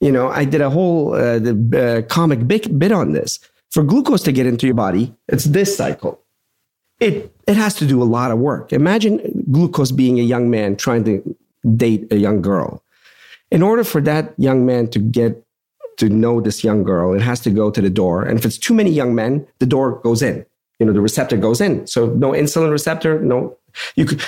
You 0.00 0.12
know 0.12 0.28
i 0.28 0.44
did 0.44 0.60
a 0.60 0.70
whole 0.70 1.14
uh, 1.14 1.38
the, 1.38 1.54
uh, 1.82 2.14
comic 2.14 2.46
bit, 2.46 2.78
bit 2.78 2.92
on 2.92 3.12
this. 3.12 3.38
For 3.70 3.82
glucose 3.82 4.22
to 4.24 4.32
get 4.32 4.46
into 4.46 4.66
your 4.66 4.74
body 4.74 5.14
it's 5.28 5.44
this 5.44 5.76
cycle. 5.76 6.20
It 6.98 7.32
it 7.46 7.56
has 7.56 7.74
to 7.76 7.86
do 7.86 8.02
a 8.02 8.10
lot 8.16 8.30
of 8.30 8.38
work. 8.38 8.72
Imagine 8.72 9.44
glucose 9.50 9.92
being 9.92 10.18
a 10.18 10.22
young 10.22 10.50
man 10.50 10.76
trying 10.76 11.04
to 11.04 11.36
date 11.76 12.12
a 12.12 12.16
young 12.16 12.42
girl. 12.42 12.82
In 13.50 13.62
order 13.62 13.84
for 13.84 14.00
that 14.02 14.34
young 14.38 14.66
man 14.66 14.88
to 14.88 14.98
get 14.98 15.45
to 15.96 16.08
know 16.08 16.40
this 16.40 16.62
young 16.62 16.82
girl, 16.82 17.14
it 17.14 17.22
has 17.22 17.40
to 17.40 17.50
go 17.50 17.70
to 17.70 17.80
the 17.80 17.90
door. 17.90 18.22
And 18.22 18.38
if 18.38 18.44
it's 18.44 18.58
too 18.58 18.74
many 18.74 18.90
young 18.90 19.14
men, 19.14 19.46
the 19.58 19.66
door 19.66 20.00
goes 20.02 20.22
in. 20.22 20.44
You 20.78 20.86
know, 20.86 20.92
the 20.92 21.00
receptor 21.00 21.36
goes 21.36 21.60
in. 21.60 21.86
So 21.86 22.06
no 22.06 22.32
insulin 22.32 22.70
receptor, 22.70 23.20
no 23.20 23.56
you 23.94 24.04
could 24.04 24.22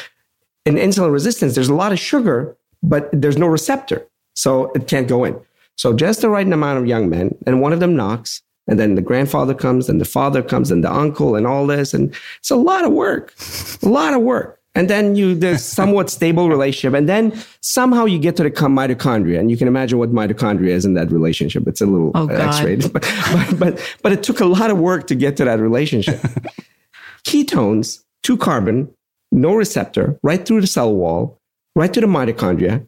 in 0.65 0.75
insulin 0.75 1.13
resistance, 1.13 1.55
there's 1.55 1.69
a 1.69 1.75
lot 1.75 1.93
of 1.93 1.99
sugar, 1.99 2.57
but 2.83 3.09
there's 3.13 3.39
no 3.39 3.47
receptor. 3.47 4.07
So 4.35 4.71
it 4.73 4.87
can't 4.87 5.09
go 5.09 5.25
in. 5.25 5.39
So 5.77 5.93
just 5.93 6.21
the 6.21 6.29
right 6.29 6.47
amount 6.47 6.79
of 6.79 6.87
young 6.87 7.09
men, 7.09 7.37
and 7.47 7.61
one 7.61 7.73
of 7.73 7.81
them 7.81 7.97
knocks, 7.97 8.43
and 8.69 8.79
then 8.79 8.95
the 8.95 9.03
grandfather 9.03 9.55
comes 9.55 9.89
and 9.89 10.01
the 10.01 10.05
father 10.05 10.43
comes 10.43 10.71
and 10.71 10.85
the 10.85 10.93
uncle 10.93 11.35
and 11.35 11.47
all 11.47 11.67
this 11.67 11.95
and 11.95 12.15
it's 12.39 12.51
a 12.51 12.57
lot 12.57 12.85
of 12.85 12.93
work 12.93 13.35
a 13.83 13.89
lot 13.89 14.15
of 14.15 14.21
work 14.21 14.58
and 14.78 14.88
then 14.88 15.16
you 15.16 15.35
there's 15.35 15.64
somewhat 15.64 16.08
stable 16.08 16.49
relationship. 16.49 16.97
And 16.97 17.08
then 17.08 17.37
somehow 17.62 18.04
you 18.04 18.20
get 18.20 18.37
to 18.37 18.44
the 18.44 18.50
mitochondria. 18.52 19.40
And 19.40 19.50
you 19.50 19.56
can 19.56 19.66
imagine 19.66 19.99
what 19.99 20.12
mitochondria 20.12 20.68
is 20.68 20.85
in 20.85 20.94
that 20.94 21.11
relationship. 21.11 21.66
It's 21.66 21.80
a 21.80 21.87
little 21.87 22.12
oh, 22.14 22.28
uh, 22.28 22.32
x-rated 22.32 22.92
but, 22.92 23.02
but, 23.32 23.58
but 23.58 23.97
but 24.02 24.12
it 24.12 24.23
took 24.23 24.38
a 24.38 24.44
lot 24.44 24.70
of 24.70 24.78
work 24.78 25.08
to 25.08 25.16
get 25.16 25.37
to 25.38 25.44
that 25.47 25.58
relationship. 25.58 26.20
Ketones 27.26 28.04
two 28.23 28.37
carbon 28.37 28.88
no 29.32 29.52
receptor 29.54 30.18
right 30.23 30.47
through 30.47 30.61
the 30.61 30.66
cell 30.68 30.94
wall 30.94 31.40
right 31.75 31.92
to 31.92 32.00
the 32.00 32.06
mitochondria. 32.06 32.87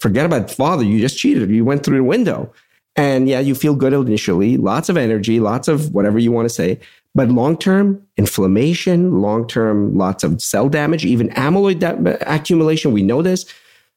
Forget 0.00 0.26
about 0.26 0.50
father 0.50 0.82
you 0.82 0.98
just 0.98 1.16
cheated. 1.16 1.48
You 1.48 1.64
went 1.64 1.84
through 1.84 1.98
the 1.98 2.04
window. 2.04 2.52
And 2.96 3.28
yeah, 3.28 3.38
you 3.38 3.54
feel 3.54 3.76
good 3.76 3.92
initially, 3.92 4.56
lots 4.56 4.88
of 4.88 4.96
energy, 4.96 5.38
lots 5.38 5.68
of 5.68 5.94
whatever 5.94 6.18
you 6.18 6.32
want 6.32 6.46
to 6.46 6.54
say. 6.54 6.80
But 7.14 7.28
long 7.28 7.56
term, 7.56 8.06
inflammation, 8.16 9.20
long 9.20 9.46
term, 9.46 9.96
lots 9.96 10.22
of 10.22 10.40
cell 10.40 10.68
damage, 10.68 11.04
even 11.04 11.28
amyloid 11.30 11.80
da- 11.80 12.16
accumulation. 12.26 12.92
We 12.92 13.02
know 13.02 13.20
this. 13.20 13.46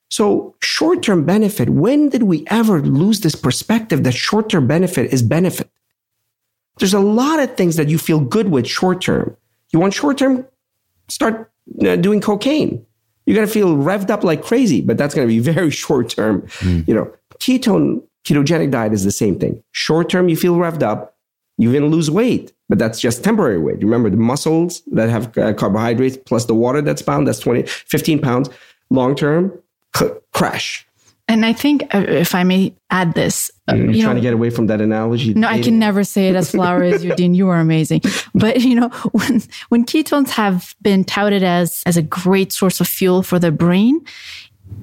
So, 0.09 0.55
short 0.61 1.03
term 1.03 1.25
benefit, 1.25 1.69
when 1.69 2.09
did 2.09 2.23
we 2.23 2.45
ever 2.47 2.81
lose 2.81 3.21
this 3.21 3.35
perspective 3.35 4.03
that 4.03 4.13
short 4.13 4.49
term 4.49 4.67
benefit 4.67 5.13
is 5.13 5.21
benefit? 5.21 5.69
There's 6.77 6.93
a 6.93 6.99
lot 6.99 7.39
of 7.39 7.55
things 7.55 7.75
that 7.75 7.89
you 7.89 7.97
feel 7.97 8.19
good 8.19 8.49
with 8.49 8.67
short 8.67 9.01
term. 9.01 9.35
You 9.71 9.79
want 9.79 9.93
short 9.93 10.17
term, 10.17 10.45
start 11.07 11.51
uh, 11.85 11.95
doing 11.97 12.19
cocaine. 12.19 12.85
You're 13.25 13.35
going 13.35 13.47
to 13.47 13.53
feel 13.53 13.75
revved 13.77 14.09
up 14.09 14.23
like 14.23 14.43
crazy, 14.43 14.81
but 14.81 14.97
that's 14.97 15.15
going 15.15 15.27
to 15.27 15.33
be 15.33 15.39
very 15.53 15.71
short 15.71 16.09
term. 16.09 16.41
Mm. 16.59 16.87
You 16.87 16.95
know, 16.95 17.13
ketone 17.39 18.01
ketogenic 18.25 18.71
diet 18.71 18.93
is 18.93 19.03
the 19.03 19.11
same 19.11 19.37
thing. 19.37 19.63
Short 19.71 20.09
term, 20.09 20.29
you 20.29 20.37
feel 20.37 20.55
revved 20.55 20.83
up, 20.83 21.17
you 21.57 21.69
even 21.69 21.87
lose 21.87 22.09
weight, 22.09 22.53
but 22.73 22.79
that's 22.79 22.99
just 22.99 23.23
temporary 23.23 23.59
weight. 23.59 23.77
Remember 23.83 24.09
the 24.09 24.17
muscles 24.17 24.81
that 24.93 25.07
have 25.07 25.37
uh, 25.37 25.53
carbohydrates 25.53 26.17
plus 26.17 26.45
the 26.45 26.55
water 26.55 26.81
that's 26.81 27.03
bound, 27.03 27.27
that's 27.27 27.37
20, 27.37 27.67
15 27.67 28.19
pounds. 28.19 28.49
Long 28.89 29.13
term, 29.13 29.55
crash. 30.31 30.83
And 31.27 31.45
I 31.45 31.53
think, 31.53 31.83
uh, 31.93 31.99
if 31.99 32.33
I 32.33 32.43
may 32.43 32.73
add 32.89 33.13
this, 33.13 33.51
uh, 33.67 33.73
I'm 33.73 33.93
trying 33.93 34.01
know, 34.01 34.13
to 34.15 34.21
get 34.21 34.33
away 34.33 34.49
from 34.49 34.65
that 34.67 34.81
analogy. 34.81 35.35
No, 35.35 35.47
I 35.47 35.61
can 35.61 35.77
never 35.77 36.03
say 36.03 36.29
it 36.29 36.35
as 36.35 36.49
flowery 36.57 36.93
as 36.93 37.05
you, 37.05 37.15
Dean. 37.15 37.35
You 37.35 37.47
are 37.49 37.59
amazing. 37.59 38.01
But 38.33 38.61
you 38.61 38.73
know, 38.73 38.89
when 39.11 39.43
when 39.69 39.85
ketones 39.85 40.31
have 40.31 40.75
been 40.81 41.03
touted 41.03 41.43
as 41.43 41.83
as 41.85 41.95
a 41.95 42.01
great 42.01 42.51
source 42.51 42.81
of 42.81 42.87
fuel 42.87 43.21
for 43.21 43.37
the 43.37 43.51
brain, 43.51 44.03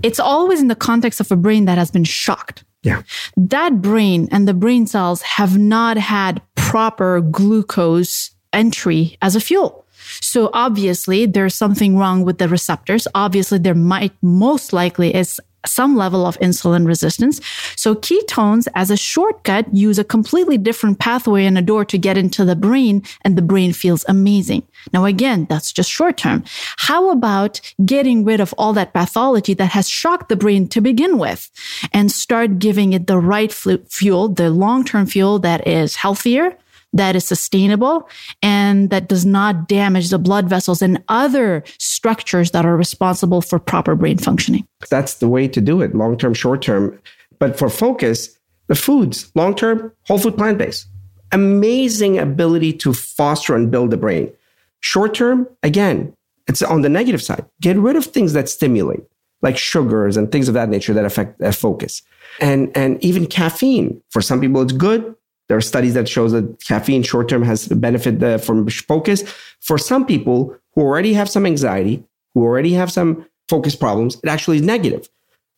it's 0.05 0.21
always 0.21 0.61
in 0.61 0.69
the 0.69 0.77
context 0.77 1.19
of 1.19 1.33
a 1.33 1.37
brain 1.37 1.65
that 1.65 1.77
has 1.77 1.91
been 1.91 2.05
shocked 2.05 2.63
yeah. 2.83 3.03
That 3.37 3.83
brain 3.83 4.29
and 4.31 4.49
the 4.49 4.55
brain 4.55 4.87
cells 4.87 5.23
have 5.23 5.59
not 5.59 5.97
had 5.99 6.41
proper 6.55 7.21
glucose 7.21 8.31
entry 8.53 9.19
as 9.21 9.37
a 9.37 9.41
fuel. 9.41 9.87
So 10.21 10.51
obviously 10.53 11.27
there's 11.27 11.55
something 11.55 11.97
wrong 11.97 12.25
with 12.25 12.39
the 12.39 12.49
receptors. 12.49 13.07
Obviously 13.15 13.59
there 13.59 13.75
might 13.75 14.13
most 14.23 14.73
likely 14.73 15.15
is 15.15 15.41
some 15.67 15.97
level 15.97 16.27
of 16.27 16.39
insulin 16.39 16.87
resistance. 16.87 17.41
So 17.77 17.95
ketones 17.95 18.67
as 18.75 18.91
a 18.91 18.97
shortcut 18.97 19.73
use 19.75 19.99
a 19.99 20.05
completely 20.05 20.59
different 20.59 20.99
pathway 20.99 21.45
and 21.45 21.59
a 21.59 21.63
door 21.63 21.85
to 21.87 21.99
get 21.99 22.17
into 22.17 22.45
the 22.45 22.57
brain 22.57 23.03
and 23.23 23.37
the 23.37 23.43
brain 23.43 23.73
feels 23.73 24.05
amazing. 24.09 24.63
Now 24.93 25.05
again, 25.05 25.47
that's 25.49 25.73
just 25.73 25.91
short 25.91 26.17
term. 26.17 26.45
How 26.77 27.11
about 27.11 27.61
getting 27.85 28.25
rid 28.25 28.41
of 28.41 28.55
all 28.57 28.73
that 28.75 28.95
pathology 28.95 29.55
that 29.55 29.71
has 29.71 29.89
shocked 29.89 30.29
the 30.29 30.37
brain 30.37 30.69
to 30.69 30.81
begin 30.81 31.19
with 31.19 31.51
and 31.93 32.11
start 32.11 32.59
giving 32.59 32.93
it 32.93 33.07
the 33.07 33.19
right 33.19 33.53
fuel, 33.53 34.29
the 34.29 34.51
long 34.51 34.85
term 34.85 35.07
fuel 35.07 35.39
that 35.41 35.67
is 35.67 35.97
healthier, 35.97 36.57
that 36.93 37.15
is 37.17 37.25
sustainable 37.25 38.09
and 38.43 38.91
that 38.91 39.09
does 39.09 39.25
not 39.25 39.69
damage 39.69 40.11
the 40.11 40.19
blood 40.19 40.49
vessels 40.49 40.83
and 40.83 41.03
other 41.09 41.63
structures 41.79 42.51
that 42.51 42.65
are 42.65 42.77
responsible 42.77 43.41
for 43.41 43.59
proper 43.59 43.95
brain 43.95 44.19
functioning. 44.19 44.67
That's 44.91 45.15
the 45.15 45.29
way 45.29 45.49
to 45.49 45.61
do 45.61 45.81
it, 45.81 45.95
long 45.95 46.17
term, 46.19 46.35
short 46.35 46.63
term. 46.63 46.99
But 47.39 47.59
for 47.59 47.71
focus, 47.71 48.39
the 48.67 48.75
foods, 48.75 49.31
long 49.35 49.55
term, 49.55 49.93
whole 50.07 50.19
food, 50.19 50.37
plant 50.37 50.59
based. 50.59 50.87
Amazing 51.33 52.19
ability 52.19 52.73
to 52.75 52.93
foster 52.93 53.55
and 53.55 53.71
build 53.71 53.91
the 53.91 53.97
brain. 53.97 54.33
Short 54.81 55.15
term, 55.15 55.49
again, 55.63 56.13
it's 56.49 56.63
on 56.63 56.83
the 56.83 56.89
negative 56.89 57.23
side. 57.23 57.45
Get 57.61 57.77
rid 57.77 57.97
of 57.97 58.05
things 58.05 58.33
that 58.33 58.49
stimulate, 58.49 59.05
like 59.43 59.57
sugars 59.57 60.17
and 60.17 60.33
things 60.33 60.49
of 60.49 60.55
that 60.55 60.69
nature 60.69 60.93
that 60.93 61.05
affect 61.05 61.41
uh, 61.41 61.53
focus. 61.53 62.03
And, 62.41 62.77
and 62.77 63.03
even 63.05 63.27
caffeine. 63.27 64.03
For 64.11 64.21
some 64.21 64.41
people, 64.41 64.63
it's 64.63 64.73
good. 64.73 65.15
There 65.51 65.57
are 65.57 65.61
studies 65.61 65.95
that 65.95 66.09
shows 66.09 66.31
that 66.31 66.65
caffeine 66.65 67.03
short 67.03 67.29
term 67.29 67.43
has 67.43 67.67
benefit 67.67 68.23
uh, 68.23 68.39
from 68.39 68.69
focus. 68.69 69.25
For 69.59 69.79
some 69.79 70.07
people 70.07 70.57
who 70.77 70.83
already 70.83 71.13
have 71.15 71.29
some 71.29 71.45
anxiety, 71.45 72.05
who 72.35 72.45
already 72.45 72.73
have 72.75 72.93
some 72.93 73.27
focus 73.49 73.75
problems, 73.75 74.21
it 74.23 74.29
actually 74.29 74.59
is 74.59 74.63
negative. 74.63 75.09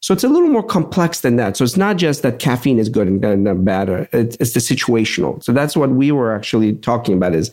So 0.01 0.15
it's 0.15 0.25
a 0.25 0.29
little 0.29 0.49
more 0.49 0.63
complex 0.63 1.21
than 1.21 1.37
that. 1.37 1.59
So 1.59 1.65
it's 1.65 1.77
not 1.77 1.99
just 1.99 2.23
that 2.23 2.39
caffeine 2.39 2.79
is 2.79 2.89
good 2.89 3.07
and, 3.07 3.23
and 3.23 3.65
bad. 3.67 4.09
It's, 4.15 4.35
it's 4.41 4.55
the 4.55 4.61
situational. 4.61 5.45
So 5.45 5.53
that's 5.53 5.77
what 5.77 5.91
we 5.91 6.11
were 6.11 6.35
actually 6.35 6.73
talking 6.77 7.15
about 7.15 7.35
is 7.35 7.51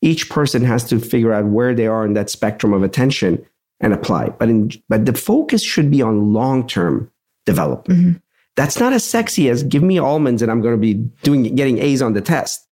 each 0.00 0.30
person 0.30 0.64
has 0.64 0.84
to 0.84 0.98
figure 0.98 1.34
out 1.34 1.44
where 1.44 1.74
they 1.74 1.88
are 1.88 2.06
in 2.06 2.14
that 2.14 2.30
spectrum 2.30 2.72
of 2.72 2.82
attention 2.82 3.44
and 3.80 3.92
apply. 3.92 4.30
But 4.30 4.48
in, 4.48 4.70
but 4.88 5.04
the 5.04 5.12
focus 5.12 5.62
should 5.62 5.90
be 5.90 6.00
on 6.00 6.32
long 6.32 6.66
term 6.66 7.10
development. 7.44 8.00
Mm-hmm. 8.00 8.16
That's 8.56 8.78
not 8.78 8.92
as 8.92 9.04
sexy 9.04 9.48
as 9.48 9.62
give 9.62 9.82
me 9.82 9.98
almonds 9.98 10.42
and 10.42 10.50
I'm 10.50 10.60
going 10.60 10.74
to 10.74 10.80
be 10.80 10.94
doing 11.22 11.54
getting 11.54 11.78
A's 11.78 12.02
on 12.02 12.12
the 12.12 12.20
test. 12.20 12.66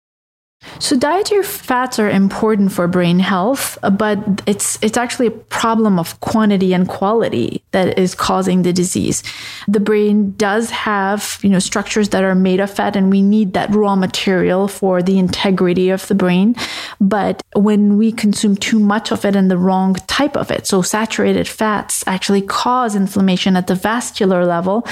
So 0.80 0.98
dietary 0.98 1.44
fats 1.44 2.00
are 2.00 2.10
important 2.10 2.72
for 2.72 2.88
brain 2.88 3.20
health, 3.20 3.78
uh, 3.84 3.92
but 3.92 4.42
it's 4.48 4.78
it's 4.82 4.98
actually 4.98 5.28
a 5.28 5.32
problem 5.32 6.00
of 6.00 6.20
quantity 6.20 6.74
and 6.74 6.88
quality 6.88 7.64
that 7.72 7.98
is 7.98 8.16
causing 8.16 8.64
the 8.64 8.74
disease. 8.74 9.24
The 9.68 9.80
brain 9.80 10.34
does 10.36 10.72
have, 10.72 11.40
you 11.44 11.50
know, 11.50 11.60
structures 11.60 12.10
that 12.10 12.24
are 12.24 12.36
made 12.36 12.60
of 12.60 12.72
fat 12.72 12.96
and 12.96 13.12
we 13.12 13.22
need 13.22 13.54
that 13.54 13.74
raw 13.74 13.96
material 13.96 14.68
for 14.68 15.04
the 15.04 15.20
integrity 15.20 15.90
of 15.90 16.08
the 16.08 16.16
brain. 16.16 16.56
But 17.00 17.44
when 17.54 17.98
we 17.98 18.12
consume 18.12 18.56
too 18.56 18.80
much 18.80 19.12
of 19.12 19.26
it 19.26 19.36
and 19.36 19.50
the 19.52 19.58
wrong 19.58 19.96
type 20.08 20.36
of 20.36 20.52
it, 20.52 20.68
so 20.68 20.82
saturated 20.82 21.48
fats 21.48 22.04
actually 22.08 22.42
cause 22.42 22.96
inflammation 22.96 23.56
at 23.56 23.68
the 23.68 23.76
vascular 23.76 24.46
level. 24.46 24.88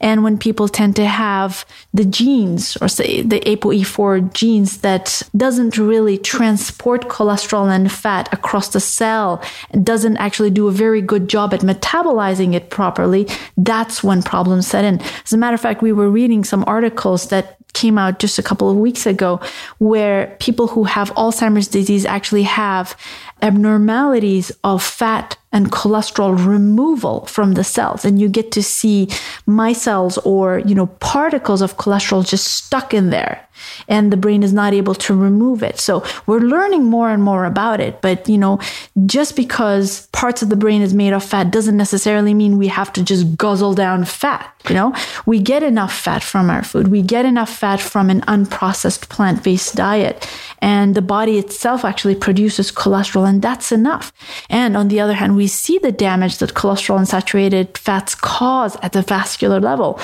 And 0.00 0.22
when 0.22 0.38
people 0.38 0.68
tend 0.68 0.96
to 0.96 1.06
have 1.06 1.64
the 1.92 2.04
genes 2.04 2.76
or 2.80 2.88
say 2.88 3.22
the 3.22 3.40
ApoE4 3.40 4.32
genes 4.32 4.78
that 4.78 5.22
doesn't 5.36 5.78
really 5.78 6.18
transport 6.18 7.08
cholesterol 7.08 7.74
and 7.74 7.90
fat 7.90 8.32
across 8.32 8.68
the 8.68 8.80
cell, 8.80 9.42
doesn't 9.82 10.16
actually 10.18 10.50
do 10.50 10.68
a 10.68 10.72
very 10.72 11.02
good 11.02 11.28
job 11.28 11.52
at 11.52 11.60
metabolizing 11.60 12.54
it 12.54 12.70
properly, 12.70 13.28
that's 13.56 14.02
when 14.02 14.22
problems 14.22 14.66
set 14.66 14.84
in. 14.84 15.00
As 15.24 15.32
a 15.32 15.36
matter 15.36 15.54
of 15.54 15.60
fact, 15.60 15.82
we 15.82 15.92
were 15.92 16.10
reading 16.10 16.44
some 16.44 16.64
articles 16.66 17.28
that 17.28 17.57
came 17.72 17.98
out 17.98 18.18
just 18.18 18.38
a 18.38 18.42
couple 18.42 18.70
of 18.70 18.76
weeks 18.76 19.06
ago 19.06 19.40
where 19.78 20.36
people 20.40 20.68
who 20.68 20.84
have 20.84 21.12
Alzheimer's 21.14 21.68
disease 21.68 22.04
actually 22.04 22.42
have 22.42 22.96
abnormalities 23.42 24.50
of 24.64 24.82
fat 24.82 25.36
and 25.50 25.72
cholesterol 25.72 26.46
removal 26.46 27.24
from 27.26 27.52
the 27.52 27.64
cells. 27.64 28.04
And 28.04 28.20
you 28.20 28.28
get 28.28 28.52
to 28.52 28.62
see 28.62 29.06
micelles 29.46 30.18
or 30.26 30.58
you 30.60 30.74
know 30.74 30.86
particles 31.00 31.62
of 31.62 31.76
cholesterol 31.76 32.28
just 32.28 32.48
stuck 32.48 32.92
in 32.92 33.10
there. 33.10 33.44
And 33.88 34.12
the 34.12 34.16
brain 34.16 34.42
is 34.42 34.52
not 34.52 34.72
able 34.72 34.94
to 34.94 35.14
remove 35.14 35.62
it. 35.62 35.80
So 35.80 36.04
we're 36.26 36.40
learning 36.40 36.84
more 36.84 37.10
and 37.10 37.22
more 37.22 37.44
about 37.44 37.80
it. 37.80 38.00
But 38.02 38.28
you 38.28 38.38
know 38.38 38.60
just 39.06 39.36
because 39.36 40.06
parts 40.08 40.42
of 40.42 40.50
the 40.50 40.56
brain 40.56 40.82
is 40.82 40.92
made 40.92 41.12
of 41.12 41.24
fat 41.24 41.50
doesn't 41.50 41.76
necessarily 41.76 42.34
mean 42.34 42.58
we 42.58 42.68
have 42.68 42.92
to 42.94 43.02
just 43.02 43.36
guzzle 43.36 43.74
down 43.74 44.04
fat 44.04 44.54
you 44.68 44.74
know? 44.74 44.94
We 45.26 45.40
get 45.40 45.62
enough 45.62 45.92
fat 45.92 46.22
from 46.22 46.50
our 46.50 46.62
food. 46.62 46.88
We 46.88 47.02
get 47.02 47.24
enough 47.24 47.50
fat 47.50 47.80
from 47.80 48.10
an 48.10 48.20
unprocessed 48.22 49.08
plant-based 49.08 49.74
diet 49.74 50.28
and 50.60 50.94
the 50.94 51.02
body 51.02 51.38
itself 51.38 51.84
actually 51.84 52.14
produces 52.14 52.72
cholesterol 52.72 53.28
and 53.28 53.42
that's 53.42 53.72
enough 53.72 54.12
and 54.50 54.76
on 54.76 54.88
the 54.88 55.00
other 55.00 55.14
hand 55.14 55.36
we 55.36 55.46
see 55.46 55.78
the 55.78 55.92
damage 55.92 56.38
that 56.38 56.54
cholesterol 56.54 56.98
and 56.98 57.08
saturated 57.08 57.76
fats 57.76 58.14
cause 58.14 58.76
at 58.82 58.92
the 58.92 59.02
vascular 59.02 59.60
level. 59.60 60.00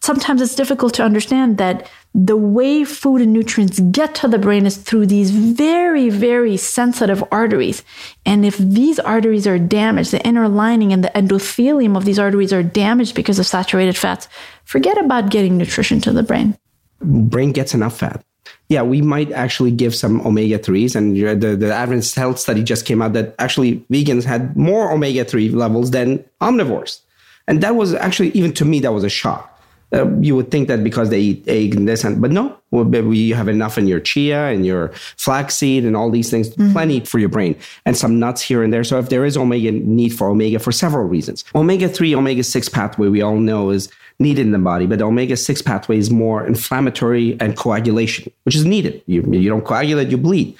Sometimes 0.00 0.42
it's 0.42 0.54
difficult 0.54 0.92
to 0.94 1.02
understand 1.02 1.56
that 1.56 1.90
the 2.14 2.36
way 2.36 2.84
food 2.84 3.22
and 3.22 3.32
nutrients 3.32 3.80
get 3.80 4.14
to 4.16 4.28
the 4.28 4.38
brain 4.38 4.66
is 4.66 4.76
through 4.76 5.06
these 5.06 5.30
very, 5.30 6.10
very 6.10 6.56
sensitive 6.58 7.24
arteries. 7.32 7.82
And 8.26 8.44
if 8.44 8.58
these 8.58 9.00
arteries 9.00 9.46
are 9.46 9.58
damaged, 9.58 10.10
the 10.10 10.24
inner 10.24 10.46
lining 10.46 10.92
and 10.92 11.02
the 11.02 11.10
endothelium 11.14 11.96
of 11.96 12.04
these 12.04 12.18
arteries 12.18 12.52
are 12.52 12.62
damaged 12.62 13.14
because 13.14 13.38
of 13.38 13.46
saturated 13.46 13.96
fats, 13.96 14.28
forget 14.64 14.98
about 14.98 15.30
getting 15.30 15.56
nutrition 15.56 16.00
to 16.02 16.12
the 16.12 16.22
brain. 16.22 16.56
Brain 17.00 17.52
gets 17.52 17.72
enough 17.74 17.98
fat 17.98 18.22
yeah, 18.68 18.82
we 18.82 19.02
might 19.02 19.30
actually 19.32 19.70
give 19.70 19.94
some 19.94 20.20
omega 20.26 20.58
3s. 20.58 20.96
And 20.96 21.16
the, 21.16 21.56
the 21.56 21.72
Adventist 21.72 22.14
Health 22.14 22.38
study 22.38 22.62
just 22.62 22.86
came 22.86 23.02
out 23.02 23.12
that 23.12 23.34
actually 23.38 23.84
vegans 23.90 24.24
had 24.24 24.56
more 24.56 24.90
omega 24.90 25.24
3 25.24 25.50
levels 25.50 25.90
than 25.90 26.24
omnivores. 26.40 27.00
And 27.46 27.62
that 27.62 27.76
was 27.76 27.94
actually, 27.94 28.30
even 28.30 28.52
to 28.54 28.64
me, 28.64 28.80
that 28.80 28.92
was 28.92 29.04
a 29.04 29.10
shock. 29.10 29.53
Uh, 29.94 30.10
you 30.20 30.34
would 30.34 30.50
think 30.50 30.68
that 30.68 30.82
because 30.82 31.08
they 31.10 31.20
eat 31.20 31.48
egg 31.48 31.74
and 31.74 31.88
this, 31.88 32.04
and, 32.04 32.20
but 32.20 32.30
no, 32.30 32.56
we 32.70 33.30
have 33.30 33.48
enough 33.48 33.78
in 33.78 33.86
your 33.86 34.00
chia 34.00 34.48
and 34.48 34.66
your 34.66 34.88
flaxseed 35.16 35.84
and 35.84 35.96
all 35.96 36.10
these 36.10 36.30
things, 36.30 36.50
mm-hmm. 36.50 36.72
plenty 36.72 37.00
for 37.00 37.18
your 37.18 37.28
brain, 37.28 37.56
and 37.86 37.96
some 37.96 38.18
nuts 38.18 38.42
here 38.42 38.62
and 38.62 38.72
there. 38.72 38.84
So 38.84 38.98
if 38.98 39.08
there 39.08 39.24
is 39.24 39.36
omega 39.36 39.70
need 39.70 40.10
for 40.10 40.28
omega 40.28 40.58
for 40.58 40.72
several 40.72 41.04
reasons, 41.04 41.44
omega 41.54 41.88
three, 41.88 42.14
omega 42.14 42.42
six 42.42 42.68
pathway 42.68 43.08
we 43.08 43.22
all 43.22 43.36
know 43.36 43.70
is 43.70 43.88
needed 44.18 44.42
in 44.46 44.52
the 44.52 44.58
body, 44.58 44.86
but 44.86 44.98
the 44.98 45.04
omega 45.04 45.36
6 45.36 45.62
pathway 45.62 45.98
is 45.98 46.10
more 46.10 46.46
inflammatory 46.46 47.36
and 47.40 47.56
coagulation, 47.56 48.32
which 48.44 48.54
is 48.54 48.64
needed. 48.64 49.02
You, 49.06 49.22
you 49.22 49.48
don't 49.48 49.64
coagulate, 49.64 50.10
you 50.10 50.16
bleed. 50.16 50.56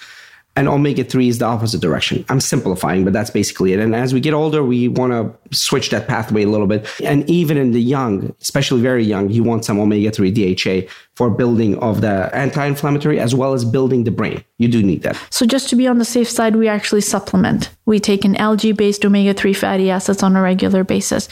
And 0.56 0.68
omega 0.68 1.02
3 1.02 1.28
is 1.28 1.38
the 1.38 1.46
opposite 1.46 1.80
direction. 1.80 2.24
I'm 2.28 2.40
simplifying, 2.40 3.02
but 3.02 3.12
that's 3.12 3.30
basically 3.30 3.72
it. 3.72 3.80
And 3.80 3.94
as 3.94 4.14
we 4.14 4.20
get 4.20 4.34
older, 4.34 4.62
we 4.62 4.86
want 4.86 5.12
to 5.12 5.56
switch 5.56 5.90
that 5.90 6.06
pathway 6.06 6.44
a 6.44 6.48
little 6.48 6.68
bit. 6.68 6.88
And 7.02 7.28
even 7.28 7.56
in 7.56 7.72
the 7.72 7.82
young, 7.82 8.34
especially 8.40 8.80
very 8.80 9.02
young, 9.04 9.30
you 9.30 9.42
want 9.42 9.64
some 9.64 9.80
omega 9.80 10.12
3 10.12 10.30
DHA 10.30 10.88
for 11.16 11.28
building 11.28 11.76
of 11.78 12.02
the 12.02 12.30
anti 12.34 12.64
inflammatory 12.64 13.18
as 13.18 13.34
well 13.34 13.52
as 13.52 13.64
building 13.64 14.04
the 14.04 14.12
brain. 14.12 14.44
You 14.58 14.68
do 14.68 14.82
need 14.82 15.02
that. 15.02 15.20
So, 15.30 15.44
just 15.44 15.68
to 15.70 15.76
be 15.76 15.88
on 15.88 15.98
the 15.98 16.04
safe 16.04 16.30
side, 16.30 16.54
we 16.54 16.68
actually 16.68 17.00
supplement. 17.00 17.70
We 17.86 17.98
take 17.98 18.24
an 18.24 18.36
algae 18.36 18.72
based 18.72 19.04
omega 19.04 19.34
3 19.34 19.52
fatty 19.54 19.90
acids 19.90 20.22
on 20.22 20.36
a 20.36 20.42
regular 20.42 20.84
basis 20.84 21.28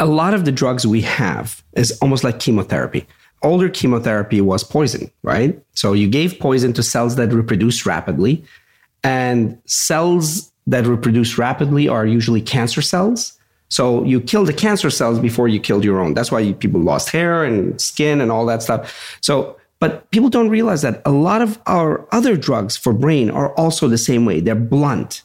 a 0.00 0.06
lot 0.06 0.32
of 0.32 0.46
the 0.46 0.50
drugs 0.50 0.86
we 0.86 1.02
have 1.02 1.62
is 1.74 1.92
almost 2.00 2.24
like 2.24 2.40
chemotherapy. 2.40 3.06
Older 3.42 3.68
chemotherapy 3.68 4.40
was 4.40 4.62
poison, 4.62 5.10
right? 5.22 5.58
So 5.74 5.92
you 5.92 6.08
gave 6.08 6.38
poison 6.38 6.72
to 6.74 6.82
cells 6.82 7.16
that 7.16 7.32
reproduce 7.32 7.86
rapidly, 7.86 8.44
and 9.02 9.58
cells 9.64 10.52
that 10.66 10.86
reproduce 10.86 11.38
rapidly 11.38 11.88
are 11.88 12.06
usually 12.06 12.42
cancer 12.42 12.82
cells. 12.82 13.38
So 13.68 14.04
you 14.04 14.20
kill 14.20 14.44
the 14.44 14.52
cancer 14.52 14.90
cells 14.90 15.18
before 15.18 15.48
you 15.48 15.60
killed 15.60 15.84
your 15.84 16.00
own. 16.00 16.14
That's 16.14 16.30
why 16.30 16.52
people 16.52 16.80
lost 16.80 17.10
hair 17.10 17.44
and 17.44 17.80
skin 17.80 18.20
and 18.20 18.30
all 18.30 18.44
that 18.46 18.62
stuff. 18.62 19.18
So, 19.20 19.56
but 19.78 20.10
people 20.10 20.28
don't 20.28 20.50
realize 20.50 20.82
that 20.82 21.00
a 21.06 21.10
lot 21.10 21.40
of 21.40 21.58
our 21.66 22.06
other 22.12 22.36
drugs 22.36 22.76
for 22.76 22.92
brain 22.92 23.30
are 23.30 23.54
also 23.54 23.88
the 23.88 23.96
same 23.96 24.26
way. 24.26 24.40
They're 24.40 24.54
blunt, 24.54 25.22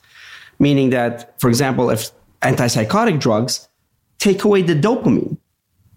meaning 0.59 0.91
that, 0.91 1.39
for 1.41 1.49
example, 1.49 1.89
if 1.89 2.11
antipsychotic 2.41 3.19
drugs 3.19 3.67
take 4.19 4.43
away 4.43 4.61
the 4.61 4.75
dopamine 4.75 5.37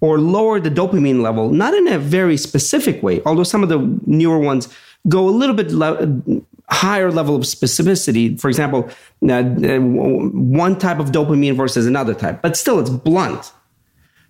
or 0.01 0.19
lower 0.19 0.61
the 0.61 0.71
dopamine 0.71 1.23
level, 1.23 1.51
not 1.51 1.75
in 1.75 1.89
a 1.89 1.99
very 1.99 2.37
specific 2.37 3.03
way, 3.03 3.21
although 3.27 3.43
some 3.43 3.63
of 3.63 3.69
the 3.69 3.79
newer 4.07 4.39
ones 4.39 4.69
go 5.09 5.29
a 5.29 5.31
little 5.31 5.55
bit 5.55 5.71
le- 5.71 6.23
higher 6.71 7.11
level 7.11 7.35
of 7.35 7.43
specificity. 7.43 8.39
For 8.41 8.49
example, 8.49 8.89
uh, 9.29 9.43
one 9.43 10.79
type 10.79 10.99
of 10.99 11.11
dopamine 11.11 11.57
versus 11.57 11.87
another 11.87 12.15
type, 12.15 12.43
but 12.43 12.57
still 12.57 12.79
it's 12.79 12.91
blunt. 12.91 13.53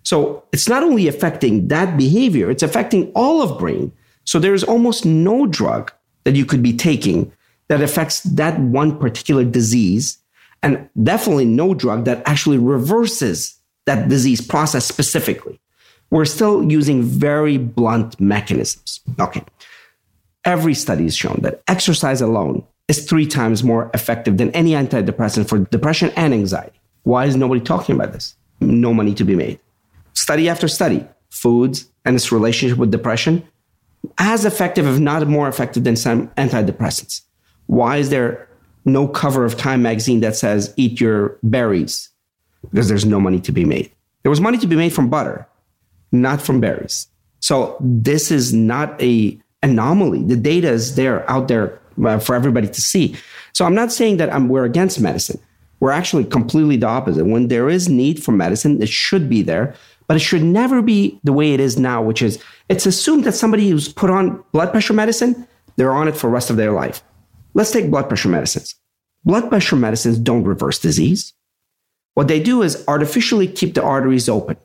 So 0.03 0.43
it's 0.51 0.69
not 0.69 0.81
only 0.81 1.07
affecting 1.07 1.67
that 1.67 1.97
behavior, 1.97 2.49
it's 2.49 2.63
affecting 2.63 3.11
all 3.13 3.41
of 3.41 3.59
brain. 3.59 3.91
So 4.23 4.39
there's 4.39 4.63
almost 4.63 5.05
no 5.05 5.45
drug 5.45 5.91
that 6.23 6.35
you 6.35 6.45
could 6.45 6.63
be 6.63 6.73
taking 6.73 7.31
that 7.67 7.81
affects 7.81 8.21
that 8.21 8.59
one 8.59 8.97
particular 8.97 9.43
disease, 9.43 10.17
and 10.63 10.89
definitely 11.03 11.45
no 11.45 11.73
drug 11.73 12.05
that 12.05 12.23
actually 12.25 12.57
reverses 12.57 13.58
that 13.89 14.07
disease 14.07 14.39
process 14.39 14.85
specifically. 14.85 15.59
We're 16.11 16.25
still 16.25 16.63
using 16.71 17.01
very 17.01 17.57
blunt 17.57 18.19
mechanisms. 18.19 19.01
Okay. 19.19 19.43
Every 20.45 20.75
study 20.75 21.03
has 21.03 21.15
shown 21.15 21.39
that 21.41 21.63
exercise 21.67 22.21
alone 22.21 22.65
is 22.87 23.05
three 23.09 23.25
times 23.25 23.63
more 23.63 23.89
effective 23.93 24.37
than 24.37 24.51
any 24.51 24.71
antidepressant 24.71 25.49
for 25.49 25.59
depression 25.59 26.11
and 26.15 26.33
anxiety. 26.33 26.79
Why 27.03 27.25
is 27.25 27.35
nobody 27.35 27.61
talking 27.61 27.95
about 27.95 28.13
this? 28.13 28.35
No 28.59 28.93
money 28.93 29.13
to 29.15 29.23
be 29.23 29.35
made. 29.35 29.59
Study 30.13 30.49
after 30.49 30.67
study, 30.67 31.05
foods 31.31 31.89
and 32.05 32.15
its 32.15 32.31
relationship 32.31 32.77
with 32.77 32.91
depression, 32.91 33.47
as 34.17 34.45
effective, 34.45 34.85
if 34.87 34.99
not 34.99 35.27
more 35.27 35.47
effective 35.47 35.83
than 35.83 35.95
some 35.95 36.27
antidepressants. 36.29 37.21
Why 37.65 37.97
is 37.97 38.09
there 38.09 38.47
no 38.85 39.07
cover 39.07 39.45
of 39.45 39.57
Time 39.57 39.81
magazine 39.81 40.19
that 40.21 40.35
says 40.35 40.73
eat 40.77 41.01
your 41.01 41.37
berries? 41.41 42.09
Because 42.71 42.87
there's 42.87 43.05
no 43.05 43.19
money 43.19 43.39
to 43.41 43.51
be 43.51 43.65
made. 43.65 43.91
There 44.23 44.29
was 44.29 44.41
money 44.41 44.57
to 44.57 44.67
be 44.67 44.75
made 44.75 44.93
from 44.93 45.09
butter, 45.09 45.47
not 46.11 46.41
from 46.41 46.59
berries. 46.59 47.07
So 47.39 47.77
this 47.79 48.31
is 48.31 48.53
not 48.53 49.01
a 49.01 49.39
anomaly. 49.63 50.23
The 50.23 50.35
data 50.35 50.69
is 50.69 50.95
there 50.95 51.29
out 51.29 51.47
there 51.47 51.79
uh, 52.05 52.19
for 52.19 52.35
everybody 52.35 52.67
to 52.67 52.81
see. 52.81 53.15
So 53.53 53.65
I'm 53.65 53.75
not 53.75 53.91
saying 53.91 54.17
that 54.17 54.33
I'm, 54.33 54.49
we're 54.49 54.65
against 54.65 54.99
medicine. 54.99 55.39
We're 55.79 55.91
actually 55.91 56.25
completely 56.25 56.77
the 56.77 56.87
opposite. 56.87 57.25
When 57.25 57.47
there 57.47 57.69
is 57.69 57.87
need 57.87 58.21
for 58.23 58.31
medicine, 58.31 58.81
it 58.81 58.89
should 58.89 59.29
be 59.29 59.41
there, 59.41 59.73
but 60.07 60.17
it 60.17 60.19
should 60.19 60.43
never 60.43 60.81
be 60.81 61.19
the 61.23 61.33
way 61.33 61.53
it 61.53 61.59
is 61.59 61.79
now, 61.79 62.01
which 62.01 62.21
is 62.21 62.41
it's 62.67 62.85
assumed 62.85 63.23
that 63.23 63.33
somebody 63.33 63.69
who's 63.69 63.91
put 63.91 64.09
on 64.09 64.43
blood 64.51 64.71
pressure 64.71 64.93
medicine, 64.93 65.47
they're 65.77 65.93
on 65.93 66.07
it 66.07 66.15
for 66.15 66.27
the 66.27 66.33
rest 66.33 66.49
of 66.49 66.57
their 66.57 66.71
life. 66.71 67.01
Let's 67.53 67.71
take 67.71 67.89
blood 67.89 68.07
pressure 68.09 68.29
medicines. 68.29 68.75
Blood 69.23 69.49
pressure 69.49 69.75
medicines 69.75 70.17
don't 70.17 70.43
reverse 70.43 70.79
disease. 70.79 71.33
What 72.13 72.27
they 72.27 72.39
do 72.39 72.61
is 72.61 72.83
artificially 72.87 73.47
keep 73.47 73.73
the 73.73 73.83
arteries 73.83 74.27
open, 74.27 74.57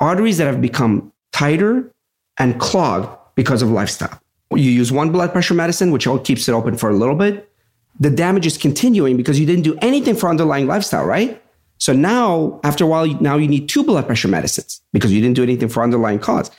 arteries 0.00 0.38
that 0.38 0.46
have 0.46 0.60
become 0.60 1.12
tighter 1.32 1.92
and 2.38 2.58
clogged 2.60 3.08
because 3.34 3.62
of 3.62 3.70
lifestyle. 3.70 4.20
You 4.50 4.70
use 4.70 4.92
one 4.92 5.10
blood 5.10 5.32
pressure 5.32 5.54
medicine, 5.54 5.90
which 5.90 6.06
keeps 6.24 6.48
it 6.48 6.52
open 6.52 6.76
for 6.76 6.88
a 6.88 6.94
little 6.94 7.16
bit. 7.16 7.50
The 7.98 8.10
damage 8.10 8.46
is 8.46 8.56
continuing 8.56 9.16
because 9.16 9.40
you 9.40 9.46
didn't 9.46 9.64
do 9.64 9.76
anything 9.82 10.14
for 10.14 10.28
underlying 10.28 10.66
lifestyle, 10.66 11.04
right? 11.04 11.42
So 11.78 11.92
now, 11.92 12.60
after 12.64 12.84
a 12.84 12.86
while, 12.86 13.06
now 13.20 13.36
you 13.36 13.48
need 13.48 13.68
two 13.68 13.82
blood 13.82 14.06
pressure 14.06 14.28
medicines 14.28 14.80
because 14.92 15.12
you 15.12 15.20
didn't 15.20 15.36
do 15.36 15.42
anything 15.42 15.68
for 15.68 15.82
underlying 15.82 16.18
cause. 16.18 16.50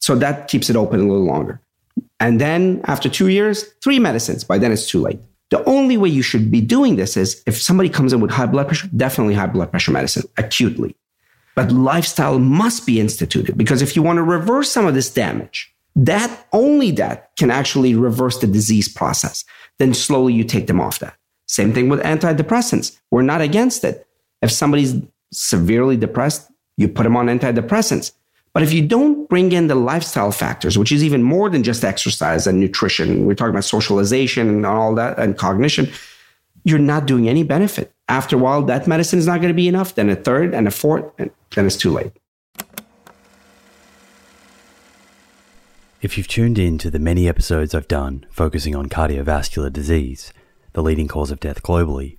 So 0.00 0.14
that 0.16 0.48
keeps 0.48 0.68
it 0.68 0.76
open 0.76 1.00
a 1.00 1.02
little 1.04 1.24
longer. 1.24 1.60
And 2.20 2.40
then 2.40 2.80
after 2.84 3.08
two 3.08 3.28
years, 3.28 3.64
three 3.82 3.98
medicines. 3.98 4.44
By 4.44 4.58
then, 4.58 4.72
it's 4.72 4.88
too 4.88 5.00
late. 5.00 5.20
The 5.50 5.64
only 5.64 5.96
way 5.96 6.08
you 6.08 6.22
should 6.22 6.50
be 6.50 6.60
doing 6.60 6.96
this 6.96 7.16
is 7.16 7.42
if 7.46 7.60
somebody 7.60 7.88
comes 7.88 8.12
in 8.12 8.20
with 8.20 8.30
high 8.30 8.46
blood 8.46 8.66
pressure, 8.66 8.88
definitely 8.96 9.34
high 9.34 9.46
blood 9.46 9.70
pressure 9.70 9.92
medicine 9.92 10.24
acutely. 10.36 10.96
But 11.54 11.70
lifestyle 11.70 12.38
must 12.38 12.86
be 12.86 13.00
instituted 13.00 13.56
because 13.56 13.80
if 13.80 13.94
you 13.94 14.02
want 14.02 14.16
to 14.16 14.22
reverse 14.22 14.72
some 14.72 14.86
of 14.86 14.94
this 14.94 15.10
damage, 15.10 15.72
that 15.96 16.46
only 16.52 16.90
that 16.92 17.30
can 17.36 17.50
actually 17.50 17.94
reverse 17.94 18.38
the 18.38 18.46
disease 18.46 18.88
process. 18.88 19.44
Then 19.78 19.94
slowly 19.94 20.32
you 20.32 20.44
take 20.44 20.66
them 20.66 20.80
off 20.80 20.98
that. 20.98 21.16
Same 21.46 21.72
thing 21.72 21.88
with 21.88 22.02
antidepressants. 22.02 22.98
We're 23.10 23.22
not 23.22 23.40
against 23.40 23.84
it. 23.84 24.06
If 24.42 24.50
somebody's 24.50 24.96
severely 25.32 25.96
depressed, 25.96 26.50
you 26.76 26.88
put 26.88 27.04
them 27.04 27.16
on 27.16 27.26
antidepressants. 27.26 28.12
But 28.54 28.62
if 28.62 28.72
you 28.72 28.86
don't 28.86 29.28
bring 29.28 29.50
in 29.50 29.66
the 29.66 29.74
lifestyle 29.74 30.30
factors, 30.30 30.78
which 30.78 30.92
is 30.92 31.02
even 31.02 31.24
more 31.24 31.50
than 31.50 31.64
just 31.64 31.84
exercise 31.84 32.46
and 32.46 32.60
nutrition, 32.60 33.26
we're 33.26 33.34
talking 33.34 33.50
about 33.50 33.64
socialization 33.64 34.48
and 34.48 34.64
all 34.64 34.94
that 34.94 35.18
and 35.18 35.36
cognition, 35.36 35.90
you're 36.62 36.78
not 36.78 37.06
doing 37.06 37.28
any 37.28 37.42
benefit. 37.42 37.92
After 38.08 38.36
a 38.36 38.38
while, 38.38 38.62
that 38.62 38.86
medicine 38.86 39.18
is 39.18 39.26
not 39.26 39.40
going 39.40 39.48
to 39.48 39.54
be 39.54 39.66
enough. 39.66 39.96
Then 39.96 40.08
a 40.08 40.14
third 40.14 40.54
and 40.54 40.68
a 40.68 40.70
fourth, 40.70 41.04
and 41.18 41.30
then 41.50 41.66
it's 41.66 41.76
too 41.76 41.90
late. 41.90 42.12
If 46.00 46.16
you've 46.16 46.28
tuned 46.28 46.58
in 46.58 46.78
to 46.78 46.90
the 46.90 46.98
many 46.98 47.26
episodes 47.26 47.74
I've 47.74 47.88
done 47.88 48.24
focusing 48.30 48.76
on 48.76 48.88
cardiovascular 48.88 49.72
disease, 49.72 50.32
the 50.74 50.82
leading 50.82 51.08
cause 51.08 51.32
of 51.32 51.40
death 51.40 51.62
globally, 51.62 52.18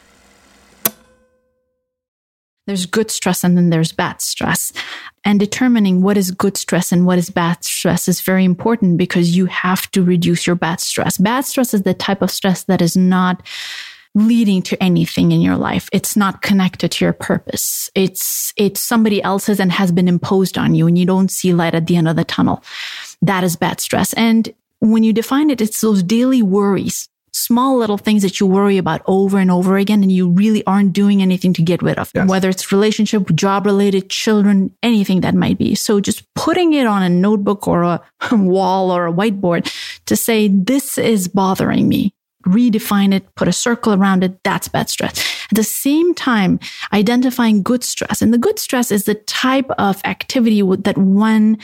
There's 2.71 2.85
good 2.85 3.11
stress 3.11 3.43
and 3.43 3.57
then 3.57 3.69
there's 3.69 3.91
bad 3.91 4.21
stress. 4.21 4.71
And 5.25 5.41
determining 5.41 6.01
what 6.01 6.15
is 6.15 6.31
good 6.31 6.55
stress 6.55 6.93
and 6.93 7.05
what 7.05 7.17
is 7.17 7.29
bad 7.29 7.65
stress 7.65 8.07
is 8.07 8.21
very 8.21 8.45
important 8.45 8.97
because 8.97 9.35
you 9.35 9.47
have 9.47 9.91
to 9.91 10.01
reduce 10.01 10.47
your 10.47 10.55
bad 10.55 10.79
stress. 10.79 11.17
Bad 11.17 11.43
stress 11.43 11.73
is 11.73 11.81
the 11.81 11.93
type 11.93 12.21
of 12.21 12.31
stress 12.31 12.63
that 12.63 12.81
is 12.81 12.95
not 12.95 13.45
leading 14.15 14.61
to 14.61 14.81
anything 14.81 15.33
in 15.33 15.41
your 15.41 15.57
life. 15.57 15.89
It's 15.91 16.15
not 16.15 16.41
connected 16.41 16.91
to 16.91 17.03
your 17.03 17.11
purpose. 17.11 17.89
It's, 17.93 18.53
it's 18.55 18.79
somebody 18.79 19.21
else's 19.21 19.59
and 19.59 19.73
has 19.73 19.91
been 19.91 20.07
imposed 20.07 20.57
on 20.57 20.73
you 20.73 20.87
and 20.87 20.97
you 20.97 21.05
don't 21.05 21.29
see 21.29 21.51
light 21.51 21.75
at 21.75 21.87
the 21.87 21.97
end 21.97 22.07
of 22.07 22.15
the 22.15 22.23
tunnel. 22.23 22.63
That 23.21 23.43
is 23.43 23.57
bad 23.57 23.81
stress. 23.81 24.13
And 24.13 24.53
when 24.79 25.03
you 25.03 25.11
define 25.11 25.49
it, 25.49 25.59
it's 25.59 25.81
those 25.81 26.03
daily 26.03 26.41
worries, 26.41 27.09
small 27.43 27.77
little 27.77 27.97
things 27.97 28.21
that 28.23 28.39
you 28.39 28.45
worry 28.45 28.77
about 28.77 29.01
over 29.05 29.37
and 29.37 29.51
over 29.51 29.77
again 29.77 30.01
and 30.01 30.11
you 30.11 30.29
really 30.29 30.63
aren't 30.65 30.93
doing 30.93 31.21
anything 31.21 31.53
to 31.53 31.61
get 31.61 31.81
rid 31.81 31.97
of, 31.97 32.11
yes. 32.13 32.27
whether 32.27 32.49
it's 32.49 32.71
relationship, 32.71 33.33
job 33.35 33.65
related, 33.65 34.09
children, 34.09 34.75
anything 34.83 35.21
that 35.21 35.35
might 35.35 35.57
be. 35.57 35.75
So 35.75 35.99
just 35.99 36.23
putting 36.35 36.73
it 36.73 36.87
on 36.87 37.03
a 37.03 37.09
notebook 37.09 37.67
or 37.67 37.83
a 37.83 38.01
wall 38.31 38.91
or 38.91 39.07
a 39.07 39.13
whiteboard 39.13 39.71
to 40.05 40.15
say, 40.15 40.47
this 40.47 40.97
is 40.97 41.27
bothering 41.27 41.87
me 41.87 42.13
redefine 42.47 43.13
it, 43.13 43.33
put 43.35 43.47
a 43.47 43.53
circle 43.53 43.93
around 43.93 44.23
it. 44.23 44.43
That's 44.43 44.67
bad 44.67 44.89
stress. 44.89 45.19
At 45.51 45.57
the 45.57 45.63
same 45.63 46.13
time, 46.13 46.59
identifying 46.93 47.61
good 47.61 47.83
stress. 47.83 48.21
And 48.21 48.33
the 48.33 48.37
good 48.37 48.57
stress 48.57 48.91
is 48.91 49.03
the 49.03 49.15
type 49.15 49.69
of 49.71 50.01
activity 50.05 50.61
that 50.61 50.97
one 50.97 51.57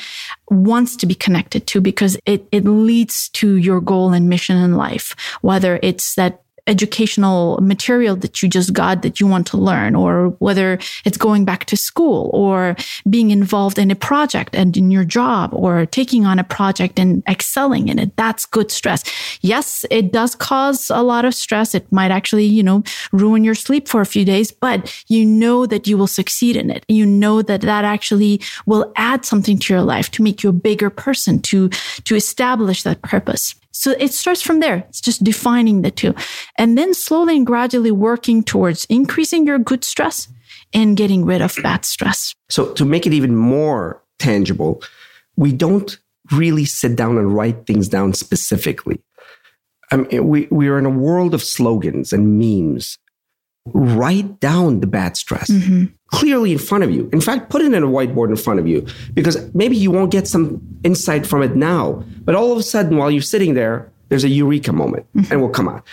wants 0.49 0.95
to 0.97 1.05
be 1.05 1.15
connected 1.15 1.67
to 1.67 1.81
because 1.81 2.17
it, 2.25 2.45
it 2.51 2.65
leads 2.65 3.29
to 3.29 3.55
your 3.55 3.79
goal 3.79 4.11
and 4.11 4.27
mission 4.27 4.57
in 4.57 4.75
life. 4.75 5.15
Whether 5.41 5.79
it's 5.81 6.15
that 6.15 6.43
educational 6.67 7.57
material 7.61 8.15
that 8.17 8.43
you 8.43 8.49
just 8.49 8.73
got 8.73 9.01
that 9.01 9.19
you 9.19 9.27
want 9.27 9.47
to 9.47 9.57
learn, 9.57 9.95
or 9.95 10.29
whether 10.39 10.79
it's 11.05 11.17
going 11.17 11.45
back 11.45 11.65
to 11.65 11.77
school 11.77 12.29
or 12.33 12.75
being 13.09 13.31
involved 13.31 13.79
in 13.79 13.89
a 13.89 13.95
project 13.95 14.55
and 14.55 14.75
in 14.77 14.91
your 14.91 15.05
job 15.05 15.49
or 15.53 15.85
taking 15.85 16.25
on 16.25 16.39
a 16.39 16.43
project 16.43 16.99
and 16.99 17.23
excelling 17.27 17.87
in 17.87 17.99
it. 17.99 18.15
That's 18.17 18.45
good 18.45 18.71
stress. 18.71 19.03
Yes, 19.41 19.85
it 19.89 20.11
does 20.11 20.35
cause 20.35 20.89
a 20.89 21.01
lot 21.01 21.25
of 21.25 21.33
stress. 21.33 21.73
It 21.73 21.89
might 21.91 22.11
actually, 22.11 22.45
you 22.45 22.63
know, 22.63 22.83
ruin 23.11 23.43
your 23.43 23.55
sleep 23.55 23.87
for 23.87 24.01
a 24.01 24.05
few 24.05 24.25
days, 24.25 24.51
but 24.51 25.03
you 25.07 25.25
know 25.25 25.65
that 25.65 25.87
you 25.87 25.97
will 25.97 26.07
succeed 26.07 26.55
in 26.55 26.69
it. 26.69 26.85
You 26.87 27.05
know 27.05 27.41
that 27.41 27.61
that 27.61 27.85
actually 27.85 28.41
will 28.65 28.91
add 28.95 29.25
something 29.25 29.57
to 29.59 29.73
your 29.73 29.83
life 29.83 30.11
to 30.11 30.21
make 30.21 30.43
you 30.43 30.49
a 30.49 30.53
bigger 30.53 30.89
person, 30.89 31.41
to, 31.43 31.69
to 32.03 32.15
establish 32.15 32.83
that 32.83 33.01
purpose. 33.01 33.55
So 33.77 33.91
it 33.99 34.11
starts 34.13 34.41
from 34.41 34.59
there. 34.59 34.77
It's 34.89 35.01
just 35.01 35.23
defining 35.23 35.83
the 35.83 35.91
two. 35.91 36.15
And 36.57 36.77
then 36.77 36.93
slowly 36.93 37.37
and 37.37 37.45
gradually 37.45 37.91
working 37.91 38.43
towards 38.43 38.85
increasing 38.85 39.45
your 39.45 39.59
good 39.59 39.83
stress 39.83 40.27
and 40.73 40.97
getting 40.97 41.25
rid 41.25 41.41
of 41.41 41.55
bad 41.61 41.85
stress. 41.85 42.33
So 42.49 42.73
to 42.73 42.85
make 42.85 43.05
it 43.05 43.13
even 43.13 43.35
more 43.35 44.03
tangible, 44.17 44.81
we 45.35 45.53
don't 45.53 45.97
really 46.31 46.65
sit 46.65 46.95
down 46.95 47.17
and 47.17 47.35
write 47.35 47.67
things 47.67 47.87
down 47.87 48.13
specifically. 48.13 49.01
I 49.91 49.97
mean, 49.97 50.27
we, 50.27 50.47
we 50.49 50.67
are 50.67 50.79
in 50.79 50.85
a 50.85 50.89
world 50.89 51.33
of 51.33 51.43
slogans 51.43 52.11
and 52.11 52.37
memes. 52.37 52.97
Write 53.73 54.39
down 54.39 54.79
the 54.79 54.87
bad 54.87 55.17
stress. 55.17 55.49
Mm-hmm 55.49 55.85
clearly 56.07 56.51
in 56.51 56.57
front 56.57 56.83
of 56.83 56.91
you. 56.91 57.09
In 57.11 57.21
fact, 57.21 57.49
put 57.49 57.61
it 57.61 57.73
in 57.73 57.83
a 57.83 57.87
whiteboard 57.87 58.29
in 58.29 58.35
front 58.35 58.59
of 58.59 58.67
you 58.67 58.85
because 59.13 59.53
maybe 59.53 59.75
you 59.75 59.91
won't 59.91 60.11
get 60.11 60.27
some 60.27 60.61
insight 60.83 61.25
from 61.25 61.43
it 61.43 61.55
now, 61.55 62.03
but 62.23 62.35
all 62.35 62.51
of 62.51 62.57
a 62.57 62.63
sudden 62.63 62.97
while 62.97 63.11
you're 63.11 63.21
sitting 63.21 63.53
there, 63.53 63.91
there's 64.09 64.23
a 64.23 64.29
eureka 64.29 64.71
moment 64.71 65.05
mm-hmm. 65.13 65.31
and 65.31 65.41
will 65.41 65.49
come 65.49 65.67
out. 65.67 65.85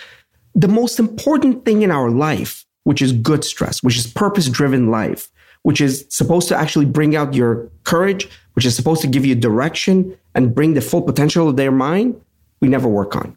The 0.54 0.68
most 0.68 1.00
important 1.00 1.64
thing 1.64 1.82
in 1.82 1.90
our 1.90 2.10
life, 2.10 2.64
which 2.84 3.02
is 3.02 3.12
good 3.12 3.44
stress, 3.44 3.82
which 3.82 3.98
is 3.98 4.06
purpose 4.06 4.48
driven 4.48 4.90
life, 4.90 5.30
which 5.62 5.80
is 5.80 6.06
supposed 6.10 6.46
to 6.48 6.56
actually 6.56 6.84
bring 6.84 7.16
out 7.16 7.34
your 7.34 7.68
courage, 7.82 8.28
which 8.52 8.64
is 8.64 8.76
supposed 8.76 9.00
to 9.02 9.08
give 9.08 9.26
you 9.26 9.34
direction 9.34 10.16
and 10.34 10.54
bring 10.54 10.74
the 10.74 10.80
full 10.80 11.02
potential 11.02 11.48
of 11.48 11.56
their 11.56 11.72
mind, 11.72 12.20
we 12.60 12.68
never 12.68 12.86
work 12.86 13.16
on. 13.16 13.36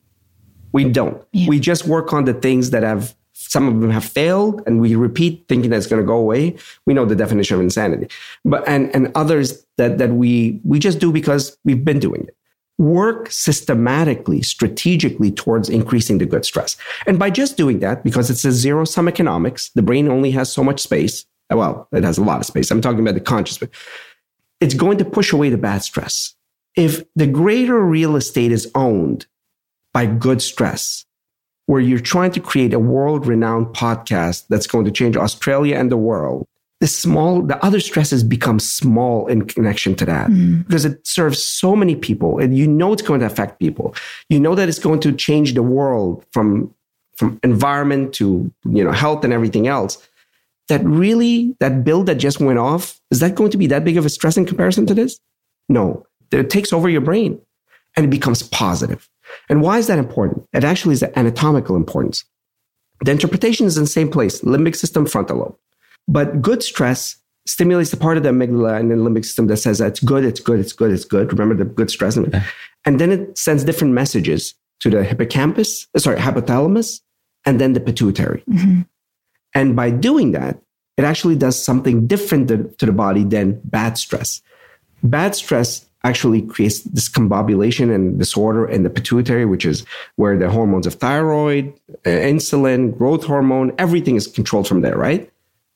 We 0.73 0.83
don't. 0.83 1.23
Yeah. 1.31 1.47
We 1.47 1.59
just 1.59 1.87
work 1.87 2.13
on 2.13 2.25
the 2.25 2.33
things 2.35 2.69
that 2.69 2.83
have 2.83 3.15
some 3.47 3.67
of 3.67 3.81
them 3.81 3.89
have 3.89 4.05
failed 4.05 4.61
and 4.65 4.79
we 4.79 4.95
repeat 4.95 5.45
thinking 5.47 5.69
that 5.69 5.77
it's 5.77 5.87
going 5.87 6.01
to 6.01 6.05
go 6.05 6.17
away 6.17 6.55
we 6.85 6.93
know 6.93 7.05
the 7.05 7.15
definition 7.15 7.55
of 7.55 7.61
insanity. 7.61 8.07
But 8.45 8.67
and 8.67 8.93
and 8.95 9.11
others 9.15 9.65
that 9.77 9.97
that 9.97 10.11
we 10.11 10.59
we 10.63 10.79
just 10.79 10.99
do 10.99 11.11
because 11.11 11.57
we've 11.63 11.83
been 11.83 11.99
doing 11.99 12.23
it. 12.27 12.35
Work 12.77 13.31
systematically 13.31 14.43
strategically 14.43 15.31
towards 15.31 15.67
increasing 15.67 16.19
the 16.19 16.25
good 16.25 16.45
stress. 16.45 16.77
And 17.07 17.17
by 17.17 17.31
just 17.31 17.57
doing 17.57 17.79
that 17.79 18.03
because 18.03 18.29
it's 18.29 18.45
a 18.45 18.51
zero 18.51 18.85
sum 18.85 19.07
economics 19.07 19.69
the 19.69 19.81
brain 19.81 20.07
only 20.09 20.31
has 20.31 20.51
so 20.51 20.63
much 20.63 20.79
space 20.79 21.25
well 21.51 21.87
it 21.91 22.03
has 22.03 22.17
a 22.17 22.23
lot 22.23 22.39
of 22.39 22.45
space 22.45 22.69
i'm 22.71 22.81
talking 22.81 22.99
about 22.99 23.13
the 23.13 23.21
conscious 23.21 23.57
it's 24.59 24.73
going 24.73 24.97
to 24.97 25.05
push 25.05 25.33
away 25.33 25.49
the 25.49 25.57
bad 25.57 25.83
stress. 25.83 26.33
If 26.75 27.03
the 27.15 27.27
greater 27.27 27.79
real 27.79 28.15
estate 28.15 28.51
is 28.51 28.69
owned 28.75 29.25
by 29.93 30.05
good 30.05 30.41
stress 30.41 31.05
where 31.67 31.81
you're 31.81 31.99
trying 31.99 32.31
to 32.31 32.39
create 32.39 32.73
a 32.73 32.79
world 32.79 33.27
renowned 33.27 33.67
podcast 33.67 34.47
that's 34.47 34.67
going 34.67 34.85
to 34.85 34.91
change 34.91 35.15
Australia 35.15 35.75
and 35.75 35.91
the 35.91 35.97
world, 35.97 36.47
the 36.79 36.87
small, 36.87 37.41
the 37.41 37.63
other 37.63 37.79
stresses 37.79 38.23
become 38.23 38.59
small 38.59 39.27
in 39.27 39.45
connection 39.45 39.93
to 39.95 40.05
that 40.05 40.29
mm. 40.29 40.65
because 40.65 40.85
it 40.85 41.05
serves 41.05 41.43
so 41.43 41.75
many 41.75 41.95
people 41.95 42.39
and 42.39 42.57
you 42.57 42.67
know 42.67 42.93
it's 42.93 43.01
going 43.01 43.19
to 43.19 43.25
affect 43.25 43.59
people. 43.59 43.93
You 44.29 44.39
know 44.39 44.55
that 44.55 44.69
it's 44.69 44.79
going 44.79 45.01
to 45.01 45.11
change 45.11 45.53
the 45.53 45.63
world 45.63 46.25
from, 46.31 46.73
from 47.15 47.39
environment 47.43 48.13
to, 48.15 48.51
you 48.65 48.83
know, 48.83 48.91
health 48.91 49.23
and 49.23 49.33
everything 49.33 49.67
else. 49.67 49.97
That 50.69 50.83
really, 50.85 51.55
that 51.59 51.83
bill 51.83 52.03
that 52.03 52.15
just 52.15 52.39
went 52.39 52.59
off, 52.59 52.99
is 53.11 53.19
that 53.19 53.35
going 53.35 53.51
to 53.51 53.57
be 53.57 53.67
that 53.67 53.83
big 53.83 53.97
of 53.97 54.05
a 54.05 54.09
stress 54.09 54.37
in 54.37 54.45
comparison 54.45 54.85
to 54.85 54.93
this? 54.93 55.19
No, 55.67 56.05
it 56.31 56.49
takes 56.49 56.71
over 56.71 56.89
your 56.89 57.01
brain 57.01 57.41
and 57.95 58.05
it 58.05 58.09
becomes 58.09 58.43
positive. 58.43 59.09
And 59.49 59.61
why 59.61 59.77
is 59.77 59.87
that 59.87 59.99
important? 59.99 60.47
It 60.53 60.63
actually 60.63 60.93
is 60.93 60.99
the 60.99 61.17
anatomical 61.17 61.75
importance. 61.75 62.25
The 63.05 63.11
interpretation 63.11 63.65
is 63.65 63.77
in 63.77 63.83
the 63.83 63.89
same 63.89 64.09
place, 64.09 64.41
limbic 64.41 64.75
system, 64.75 65.05
frontal 65.05 65.37
lobe. 65.37 65.55
But 66.07 66.41
good 66.41 66.63
stress 66.63 67.17
stimulates 67.45 67.91
the 67.91 67.97
part 67.97 68.17
of 68.17 68.23
the 68.23 68.29
amygdala 68.29 68.79
and 68.79 68.91
the 68.91 68.95
limbic 68.95 69.23
system 69.23 69.47
that 69.47 69.57
says 69.57 69.77
that 69.77 69.87
it's 69.87 69.99
good, 69.99 70.25
it's 70.25 70.39
good, 70.39 70.59
it's 70.59 70.73
good, 70.73 70.91
it's 70.91 71.05
good. 71.05 71.31
Remember 71.31 71.55
the 71.63 71.69
good 71.69 71.89
stress. 71.89 72.17
Okay. 72.17 72.41
And 72.85 72.99
then 72.99 73.11
it 73.11 73.37
sends 73.37 73.63
different 73.63 73.93
messages 73.93 74.53
to 74.81 74.89
the 74.89 75.03
hippocampus, 75.03 75.87
uh, 75.95 75.99
sorry, 75.99 76.17
hypothalamus, 76.17 77.01
and 77.45 77.59
then 77.59 77.73
the 77.73 77.79
pituitary. 77.79 78.43
Mm-hmm. 78.49 78.81
And 79.53 79.75
by 79.75 79.89
doing 79.89 80.31
that, 80.33 80.59
it 80.97 81.03
actually 81.03 81.35
does 81.35 81.63
something 81.63 82.07
different 82.07 82.47
to 82.49 82.85
the 82.85 82.91
body 82.91 83.23
than 83.23 83.61
bad 83.63 83.97
stress. 83.97 84.41
Bad 85.03 85.35
stress 85.35 85.86
actually 86.07 86.41
creates 86.41 86.81
discombobulation 86.83 87.93
and 87.93 88.17
disorder 88.17 88.65
in 88.65 88.83
the 88.83 88.89
pituitary, 88.89 89.45
which 89.45 89.65
is 89.65 89.85
where 90.15 90.37
the 90.37 90.49
hormones 90.49 90.87
of 90.87 90.93
thyroid, 90.95 91.65
uh, 92.05 92.09
insulin, 92.33 92.97
growth 92.97 93.25
hormone, 93.25 93.73
everything 93.77 94.15
is 94.15 94.25
controlled 94.25 94.67
from 94.67 94.81
there, 94.81 94.97
right? 94.97 95.29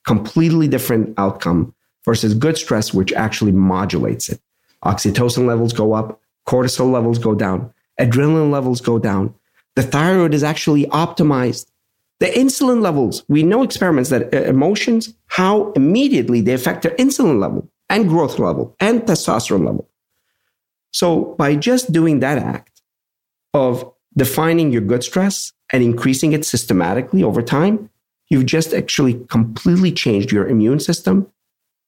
Completely 0.05 0.67
different 0.69 1.13
outcome 1.17 1.73
versus 2.05 2.33
good 2.33 2.57
stress, 2.57 2.93
which 2.93 3.11
actually 3.13 3.51
modulates 3.51 4.29
it. 4.29 4.39
Oxytocin 4.85 5.45
levels 5.45 5.73
go 5.73 5.93
up, 5.93 6.21
cortisol 6.47 6.91
levels 6.91 7.19
go 7.19 7.35
down, 7.35 7.71
adrenaline 7.99 8.51
levels 8.51 8.79
go 8.79 8.97
down. 8.97 9.33
The 9.75 9.83
thyroid 9.83 10.33
is 10.33 10.43
actually 10.43 10.85
optimized. 10.87 11.67
The 12.19 12.27
insulin 12.27 12.81
levels, 12.81 13.23
we 13.27 13.43
know 13.43 13.63
experiments 13.63 14.09
that 14.11 14.33
uh, 14.33 14.43
emotions, 14.43 15.13
how 15.27 15.71
immediately 15.73 16.39
they 16.39 16.53
affect 16.53 16.83
their 16.83 16.95
insulin 16.95 17.39
level 17.39 17.67
and 17.89 18.07
growth 18.07 18.39
level 18.39 18.75
and 18.79 19.01
testosterone 19.01 19.65
level. 19.65 19.87
So 20.91 21.35
by 21.37 21.55
just 21.55 21.91
doing 21.91 22.19
that 22.19 22.37
act 22.37 22.81
of 23.53 23.91
defining 24.15 24.71
your 24.71 24.81
good 24.81 25.03
stress 25.03 25.51
and 25.71 25.83
increasing 25.83 26.33
it 26.33 26.45
systematically 26.45 27.23
over 27.23 27.41
time, 27.41 27.89
you've 28.29 28.45
just 28.45 28.73
actually 28.73 29.15
completely 29.25 29.91
changed 29.91 30.31
your 30.31 30.47
immune 30.47 30.79
system, 30.79 31.31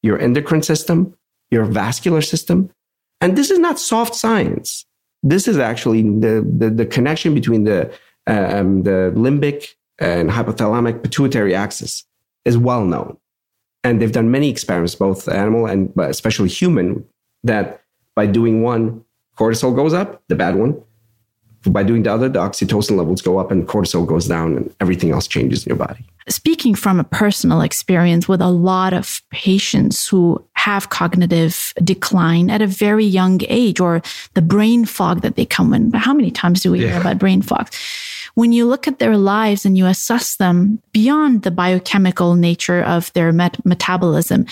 your 0.02 0.20
endocrine 0.20 0.64
system, 0.64 1.16
your 1.52 1.66
vascular 1.66 2.22
system. 2.22 2.70
And 3.22 3.38
this 3.38 3.52
is 3.52 3.60
not 3.60 3.80
soft 3.80 4.16
science. 4.16 4.86
This 5.22 5.48
is 5.48 5.58
actually 5.58 6.02
the, 6.02 6.46
the, 6.58 6.70
the 6.70 6.86
connection 6.86 7.34
between 7.34 7.64
the, 7.64 7.94
um, 8.28 8.84
the 8.84 9.14
limbic 9.16 9.70
and 10.00 10.30
hypothalamic 10.30 11.04
pituitary 11.04 11.56
axis 11.56 12.04
is 12.46 12.58
well 12.58 12.84
known. 12.84 13.18
And 13.86 14.02
they've 14.02 14.12
done 14.12 14.32
many 14.32 14.50
experiments, 14.50 14.96
both 14.96 15.28
animal 15.28 15.66
and 15.66 15.94
especially 15.98 16.50
human, 16.50 17.06
that 17.44 17.83
by 18.16 18.26
doing 18.26 18.62
one, 18.62 19.04
cortisol 19.38 19.76
goes 19.76 19.94
up, 19.94 20.22
the 20.28 20.36
bad 20.36 20.56
one. 20.56 20.82
By 21.66 21.84
doing 21.84 22.04
the 22.04 22.12
other, 22.14 22.28
the 22.28 22.40
oxytocin 22.40 22.98
levels 22.98 23.22
go 23.22 23.38
up 23.38 23.50
and 23.50 23.66
cortisol 23.66 24.06
goes 24.06 24.28
down 24.28 24.58
and 24.58 24.76
everything 24.82 25.12
else 25.12 25.28
changes 25.28 25.66
in 25.66 25.70
your 25.70 25.78
body. 25.78 26.06
Speaking 26.28 26.76
from 26.76 27.00
a 27.00 27.06
personal 27.06 27.62
experience 27.62 28.28
with 28.28 28.42
a 28.42 28.50
lot 28.50 28.92
of 28.92 29.22
patients 29.32 30.06
who 30.06 30.44
have 30.56 30.90
cognitive 30.90 31.74
decline 31.82 32.50
at 32.50 32.62
a 32.62 32.68
very 32.68 33.06
young 33.06 33.40
age 33.48 33.80
or 33.80 34.02
the 34.34 34.42
brain 34.42 34.84
fog 34.84 35.22
that 35.22 35.38
they 35.38 35.46
come 35.46 35.74
in. 35.74 35.94
How 35.94 36.14
many 36.14 36.32
times 36.32 36.62
do 36.62 36.72
we 36.72 36.82
yeah. 36.82 36.92
hear 36.92 37.02
about 37.02 37.18
brain 37.18 37.42
fog? 37.42 37.70
When 38.36 38.52
you 38.52 38.66
look 38.66 38.88
at 38.88 39.00
their 39.00 39.18
lives 39.18 39.66
and 39.66 39.78
you 39.78 39.86
assess 39.86 40.36
them 40.36 40.82
beyond 40.92 41.44
the 41.44 41.52
biochemical 41.52 42.36
nature 42.36 42.82
of 42.82 43.14
their 43.14 43.32
met- 43.32 43.66
metabolism, 43.66 44.48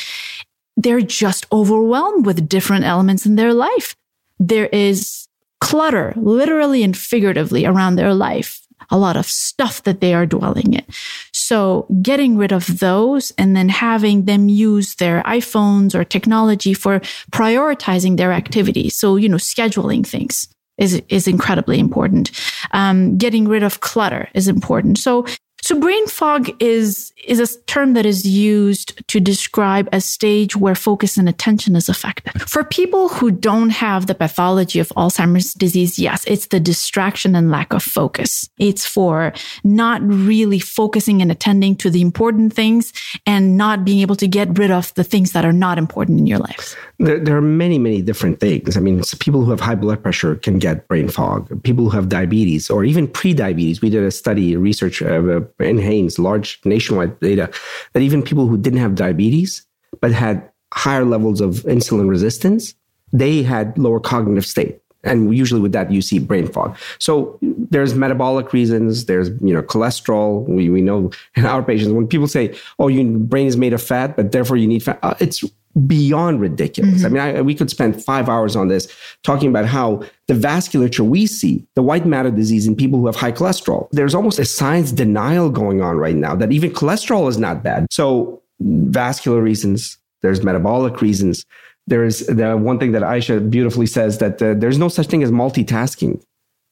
they're 0.77 1.01
just 1.01 1.45
overwhelmed 1.51 2.25
with 2.25 2.49
different 2.49 2.85
elements 2.85 3.25
in 3.25 3.35
their 3.35 3.53
life. 3.53 3.95
There 4.39 4.67
is 4.67 5.27
clutter, 5.59 6.13
literally 6.15 6.83
and 6.83 6.97
figuratively, 6.97 7.65
around 7.65 7.95
their 7.95 8.13
life 8.13 8.61
a 8.91 8.97
lot 8.97 9.17
of 9.17 9.25
stuff 9.25 9.83
that 9.83 10.01
they 10.01 10.13
are 10.13 10.25
dwelling 10.25 10.73
in. 10.73 10.85
So 11.31 11.87
getting 12.01 12.37
rid 12.37 12.51
of 12.51 12.79
those 12.79 13.31
and 13.37 13.55
then 13.55 13.69
having 13.69 14.25
them 14.25 14.49
use 14.49 14.95
their 14.95 15.23
iPhones 15.23 15.95
or 15.95 16.03
technology 16.03 16.73
for 16.73 16.99
prioritizing 17.31 18.17
their 18.17 18.33
activities. 18.33 18.95
So, 18.95 19.15
you 19.15 19.29
know, 19.29 19.37
scheduling 19.37 20.05
things 20.05 20.47
is, 20.77 21.01
is 21.09 21.27
incredibly 21.27 21.79
important. 21.79 22.31
Um, 22.71 23.17
getting 23.17 23.47
rid 23.47 23.63
of 23.63 23.79
clutter 23.79 24.29
is 24.33 24.47
important. 24.47 24.97
So 24.97 25.25
so 25.71 25.79
brain 25.79 26.05
fog 26.07 26.49
is, 26.61 27.13
is 27.25 27.39
a 27.39 27.61
term 27.61 27.93
that 27.93 28.05
is 28.05 28.27
used 28.27 29.07
to 29.07 29.21
describe 29.21 29.87
a 29.93 30.01
stage 30.01 30.53
where 30.53 30.75
focus 30.75 31.15
and 31.15 31.29
attention 31.29 31.77
is 31.77 31.87
affected. 31.87 32.41
For 32.41 32.65
people 32.65 33.07
who 33.07 33.31
don't 33.31 33.69
have 33.69 34.07
the 34.07 34.13
pathology 34.13 34.79
of 34.79 34.89
Alzheimer's 34.97 35.53
disease, 35.53 35.97
yes, 35.97 36.25
it's 36.27 36.47
the 36.47 36.59
distraction 36.59 37.37
and 37.37 37.49
lack 37.49 37.71
of 37.71 37.81
focus. 37.81 38.49
It's 38.57 38.85
for 38.85 39.31
not 39.63 40.01
really 40.03 40.59
focusing 40.59 41.21
and 41.21 41.31
attending 41.31 41.77
to 41.77 41.89
the 41.89 42.01
important 42.01 42.51
things 42.53 42.91
and 43.25 43.55
not 43.55 43.85
being 43.85 44.01
able 44.01 44.17
to 44.17 44.27
get 44.27 44.59
rid 44.59 44.71
of 44.71 44.93
the 44.95 45.05
things 45.05 45.31
that 45.31 45.45
are 45.45 45.53
not 45.53 45.77
important 45.77 46.19
in 46.19 46.27
your 46.27 46.39
life. 46.39 46.75
There, 47.01 47.19
there 47.19 47.35
are 47.35 47.41
many, 47.41 47.79
many 47.79 48.01
different 48.03 48.39
things. 48.39 48.77
I 48.77 48.79
mean, 48.79 49.01
people 49.19 49.43
who 49.43 49.49
have 49.49 49.59
high 49.59 49.75
blood 49.75 50.03
pressure 50.03 50.35
can 50.35 50.59
get 50.59 50.87
brain 50.87 51.09
fog. 51.09 51.63
People 51.63 51.85
who 51.85 51.95
have 51.95 52.09
diabetes 52.09 52.69
or 52.69 52.83
even 52.83 53.07
pre-diabetes. 53.07 53.81
We 53.81 53.89
did 53.89 54.03
a 54.03 54.11
study, 54.11 54.55
research 54.55 55.01
uh, 55.01 55.41
NHANES, 55.59 56.19
large 56.19 56.59
nationwide 56.63 57.19
data, 57.19 57.51
that 57.93 58.01
even 58.01 58.21
people 58.21 58.45
who 58.47 58.57
didn't 58.57 58.79
have 58.79 58.93
diabetes 58.93 59.65
but 59.99 60.11
had 60.11 60.47
higher 60.73 61.03
levels 61.03 61.41
of 61.41 61.63
insulin 61.63 62.07
resistance, 62.07 62.75
they 63.11 63.41
had 63.41 63.75
lower 63.77 63.99
cognitive 63.99 64.45
state. 64.45 64.79
And 65.03 65.35
usually 65.35 65.59
with 65.59 65.71
that, 65.71 65.91
you 65.91 66.01
see 66.01 66.19
brain 66.19 66.47
fog. 66.47 66.77
So 66.99 67.39
there's 67.41 67.95
metabolic 67.95 68.53
reasons. 68.53 69.05
There's, 69.05 69.29
you 69.41 69.53
know, 69.53 69.63
cholesterol. 69.63 70.47
We, 70.47 70.69
we 70.69 70.81
know 70.81 71.09
in 71.35 71.45
our 71.47 71.63
patients, 71.63 71.93
when 71.93 72.07
people 72.07 72.27
say, 72.27 72.55
oh, 72.77 72.87
your 72.87 73.03
brain 73.17 73.47
is 73.47 73.57
made 73.57 73.73
of 73.73 73.81
fat, 73.81 74.15
but 74.15 74.31
therefore 74.31 74.57
you 74.57 74.67
need 74.67 74.83
fat, 74.83 74.99
uh, 75.01 75.15
it's 75.19 75.43
beyond 75.87 76.41
ridiculous. 76.41 77.03
Mm-hmm. 77.03 77.05
I 77.05 77.09
mean, 77.09 77.37
I, 77.37 77.41
we 77.41 77.55
could 77.55 77.69
spend 77.69 78.03
five 78.03 78.27
hours 78.27 78.55
on 78.55 78.67
this 78.67 78.87
talking 79.23 79.49
about 79.49 79.65
how 79.65 80.03
the 80.27 80.33
vasculature 80.33 81.07
we 81.07 81.25
see, 81.25 81.65
the 81.75 81.81
white 81.81 82.05
matter 82.05 82.31
disease 82.31 82.67
in 82.67 82.75
people 82.75 82.99
who 82.99 83.05
have 83.05 83.15
high 83.15 83.31
cholesterol, 83.31 83.89
there's 83.91 84.13
almost 84.13 84.39
a 84.39 84.45
science 84.45 84.91
denial 84.91 85.49
going 85.49 85.81
on 85.81 85.97
right 85.97 86.15
now 86.15 86.35
that 86.35 86.51
even 86.51 86.71
cholesterol 86.71 87.29
is 87.29 87.37
not 87.37 87.63
bad. 87.63 87.87
So, 87.91 88.41
vascular 88.59 89.41
reasons, 89.41 89.97
there's 90.21 90.43
metabolic 90.43 91.01
reasons. 91.01 91.45
There's 91.87 92.19
the 92.27 92.55
one 92.57 92.77
thing 92.77 92.91
that 92.91 93.03
Ayesha 93.03 93.39
beautifully 93.39 93.87
says 93.87 94.19
that 94.19 94.41
uh, 94.41 94.53
there's 94.53 94.77
no 94.77 94.87
such 94.87 95.07
thing 95.07 95.23
as 95.23 95.31
multitasking. 95.31 96.21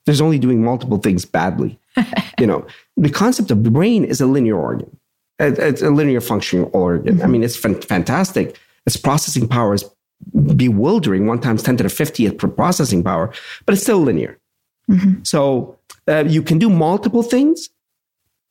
There's 0.05 0.21
only 0.21 0.39
doing 0.39 0.63
multiple 0.63 0.97
things 0.97 1.25
badly. 1.25 1.79
you 2.39 2.47
know, 2.47 2.65
the 2.95 3.09
concept 3.09 3.49
of 3.51 3.63
the 3.63 3.71
brain 3.71 4.05
is 4.05 4.21
a 4.21 4.27
linear 4.27 4.57
organ. 4.57 4.95
It's 5.39 5.81
a 5.81 5.89
linear 5.89 6.19
functioning 6.19 6.65
organ. 6.65 7.15
Mm-hmm. 7.15 7.23
I 7.23 7.27
mean, 7.27 7.43
it's 7.43 7.55
fantastic 7.55 8.57
its 8.85 8.97
processing 8.97 9.47
power 9.47 9.73
is 9.73 9.85
bewildering, 10.55 11.27
one 11.27 11.39
times 11.39 11.63
10 11.63 11.77
to 11.77 11.83
the 11.83 11.89
50th 11.89 12.55
processing 12.55 13.03
power, 13.03 13.31
but 13.65 13.73
it's 13.73 13.83
still 13.83 13.99
linear. 13.99 14.37
Mm-hmm. 14.89 15.23
So 15.23 15.77
uh, 16.07 16.25
you 16.25 16.41
can 16.41 16.57
do 16.57 16.69
multiple 16.69 17.23
things, 17.23 17.69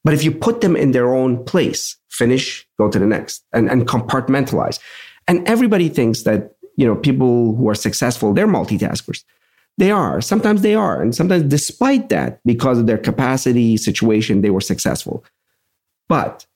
but 0.05 0.14
if 0.14 0.23
you 0.25 0.33
put 0.33 0.61
them 0.61 0.77
in 0.77 0.93
their 0.93 1.14
own 1.14 1.45
place, 1.45 1.97
finish, 2.09 2.67
go 2.79 2.88
to 2.91 2.99
the 2.99 3.07
next, 3.07 3.45
and, 3.53 3.69
and 3.71 3.87
compartmentalize. 3.87 4.79
And 5.27 5.47
everybody 5.47 5.88
thinks 5.88 6.23
that, 6.23 6.55
you 6.77 6.87
know, 6.87 6.95
people 6.95 7.55
who 7.57 7.69
are 7.69 7.75
successful, 7.75 8.33
they're 8.33 8.47
multitaskers. 8.47 9.25
They 9.77 9.91
are. 9.91 10.21
Sometimes 10.21 10.62
they 10.62 10.75
are. 10.75 11.01
And 11.01 11.14
sometimes, 11.14 11.45
despite 11.45 12.09
that, 12.09 12.41
because 12.45 12.79
of 12.79 12.87
their 12.87 12.99
capacity, 12.99 13.77
situation, 13.77 14.41
they 14.41 14.51
were 14.51 14.61
successful. 14.61 15.25
But 16.09 16.47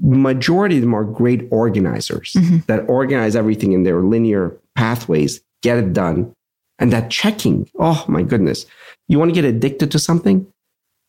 majority 0.00 0.76
of 0.76 0.82
them 0.82 0.94
are 0.94 1.04
great 1.04 1.46
organizers 1.50 2.32
mm-hmm. 2.32 2.58
that 2.66 2.88
organize 2.88 3.36
everything 3.36 3.72
in 3.72 3.82
their 3.82 4.02
linear 4.02 4.56
pathways, 4.74 5.40
get 5.62 5.78
it 5.78 5.92
done. 5.92 6.34
And 6.78 6.92
that 6.92 7.10
checking, 7.10 7.68
oh 7.78 8.04
my 8.08 8.22
goodness. 8.22 8.66
You 9.08 9.18
want 9.18 9.30
to 9.30 9.34
get 9.34 9.44
addicted 9.44 9.90
to 9.92 9.98
something? 9.98 10.46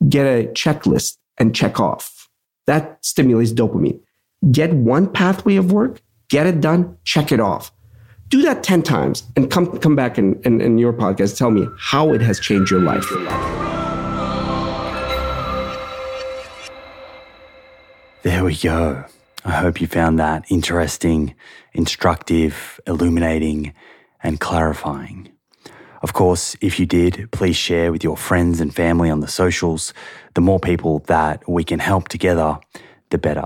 Get 0.07 0.25
a 0.25 0.47
checklist 0.49 1.17
and 1.37 1.55
check 1.55 1.79
off. 1.79 2.29
That 2.67 2.97
stimulates 3.01 3.51
dopamine. 3.51 3.99
Get 4.51 4.73
one 4.73 5.11
pathway 5.11 5.55
of 5.55 5.71
work, 5.71 6.01
get 6.29 6.45
it 6.45 6.61
done, 6.61 6.97
check 7.03 7.31
it 7.31 7.39
off. 7.39 7.71
Do 8.29 8.41
that 8.41 8.63
10 8.63 8.83
times 8.83 9.23
and 9.35 9.49
come, 9.49 9.77
come 9.79 9.95
back 9.95 10.17
in, 10.17 10.41
in, 10.43 10.61
in 10.61 10.77
your 10.77 10.93
podcast. 10.93 11.37
Tell 11.37 11.51
me 11.51 11.67
how 11.79 12.13
it 12.13 12.21
has 12.21 12.39
changed 12.39 12.71
your 12.71 12.81
life. 12.81 13.05
There 18.25 18.43
we 18.43 18.55
go. 18.55 19.05
I 19.45 19.51
hope 19.51 19.79
you 19.79 19.85
found 19.85 20.17
that 20.17 20.45
interesting, 20.49 21.35
instructive, 21.73 22.79
illuminating, 22.87 23.75
and 24.23 24.39
clarifying. 24.39 25.29
Of 26.01 26.13
course, 26.13 26.55
if 26.59 26.79
you 26.79 26.87
did, 26.87 27.29
please 27.31 27.55
share 27.55 27.91
with 27.91 28.03
your 28.03 28.17
friends 28.17 28.59
and 28.59 28.73
family 28.73 29.11
on 29.11 29.19
the 29.19 29.27
socials. 29.27 29.93
The 30.33 30.41
more 30.41 30.59
people 30.59 31.03
that 31.05 31.47
we 31.47 31.63
can 31.63 31.77
help 31.77 32.07
together, 32.07 32.57
the 33.11 33.19
better. 33.19 33.45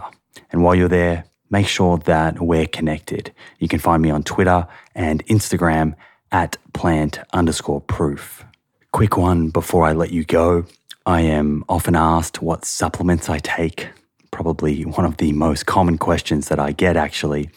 And 0.50 0.64
while 0.64 0.76
you're 0.76 0.88
there, 0.88 1.26
make 1.50 1.68
sure 1.68 1.98
that 1.98 2.40
we're 2.40 2.66
connected. 2.66 3.34
You 3.60 3.68
can 3.68 3.80
find 3.80 4.02
me 4.02 4.12
on 4.12 4.24
Twitter 4.24 4.66
and 4.96 5.26
Instagram 5.26 5.96
at 6.32 6.56
plant 6.72 7.20
underscore 7.34 7.82
proof. 7.82 8.46
Quick 8.94 9.18
one 9.18 9.50
before 9.50 9.84
I 9.84 9.92
let 9.92 10.12
you 10.12 10.24
go. 10.24 10.64
I 11.06 11.20
am 11.20 11.66
often 11.68 11.98
asked 11.98 12.42
what 12.42 12.64
supplements 12.64 13.28
I 13.28 13.40
take 13.40 13.90
probably 14.32 14.86
one 14.86 15.06
of 15.06 15.18
the 15.18 15.34
most 15.34 15.66
common 15.66 15.98
questions 15.98 16.48
that 16.50 16.60
I 16.60 16.72
get 16.72 16.98
actually. 16.98 17.50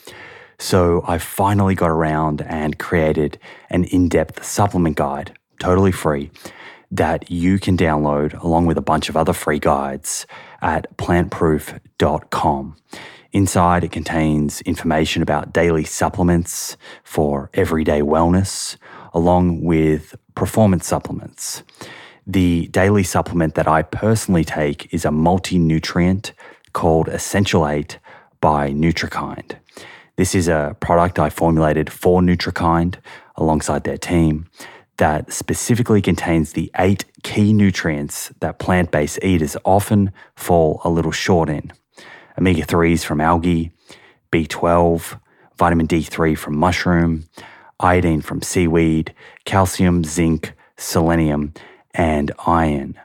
So 0.59 1.03
I 1.07 1.19
finally 1.19 1.75
got 1.75 1.91
around 1.91 2.43
and 2.43 2.79
created 2.79 3.39
an 3.71 3.85
in 3.85 4.09
depth 4.09 4.45
supplement 4.45 4.97
guide, 4.97 5.37
totally 5.59 5.93
free, 5.93 6.31
that 6.91 7.31
you 7.31 7.59
can 7.59 7.77
download 7.77 8.41
along 8.43 8.67
with 8.67 8.79
a 8.79 8.83
bunch 8.83 9.09
of 9.09 9.17
other 9.17 9.33
free 9.33 9.59
guides 9.59 10.27
at 10.61 10.97
plantproof.com. 10.99 12.77
Inside, 13.33 13.83
it 13.83 13.93
contains 13.93 14.61
information 14.61 15.23
about 15.23 15.55
daily 15.55 15.85
supplements 15.85 16.77
for 17.03 17.51
everyday 17.55 18.03
wellness, 18.03 18.77
along 19.15 19.65
with 19.65 20.15
performance 20.35 20.87
supplements. 20.87 21.63
The 22.27 22.69
daily 22.69 23.03
supplement 23.03 23.55
that 23.55 23.67
I 23.67 23.83
personally 23.83 24.45
take 24.45 24.93
is 24.93 25.05
a 25.05 25.11
multi 25.11 25.59
nutrient 25.59 26.35
called 26.73 27.09
Essential 27.09 27.67
8 27.67 27.99
by 28.41 28.71
NutriKynd. 28.71 29.57
This 30.17 30.35
is 30.35 30.49
a 30.49 30.77
product 30.81 31.19
I 31.19 31.31
formulated 31.31 31.91
for 31.91 32.21
NutriKynd 32.21 32.97
alongside 33.37 33.85
their 33.85 33.99
team 33.99 34.47
that 34.99 35.33
specifically 35.33 36.03
contains 36.03 36.53
the 36.53 36.71
eight 36.79 37.05
key 37.23 37.53
nutrients 37.53 38.31
that 38.41 38.59
plant 38.59 38.91
based 38.91 39.19
eaters 39.23 39.57
often 39.65 40.13
fall 40.37 40.81
a 40.85 40.91
little 40.91 41.13
short 41.13 41.49
in 41.49 41.73
omega 42.39 42.63
3s 42.63 43.05
from 43.05 43.21
algae, 43.21 43.73
B12, 44.31 45.19
vitamin 45.59 45.87
D3 45.87 46.37
from 46.37 46.57
mushroom, 46.57 47.25
iodine 47.81 48.21
from 48.21 48.43
seaweed, 48.43 49.15
calcium, 49.45 50.05
zinc, 50.05 50.53
selenium, 50.77 51.53
and 51.95 52.33
iron 52.47 52.99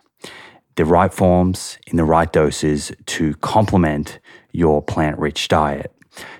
the 0.78 0.86
right 0.86 1.13
forms 1.13 1.78
in 1.88 1.98
the 1.98 2.06
right 2.06 2.32
doses 2.32 2.92
to 3.08 3.34
complement 3.36 4.20
your 4.52 4.82
plant 4.82 5.20
rich 5.20 5.48
diet. 5.48 5.92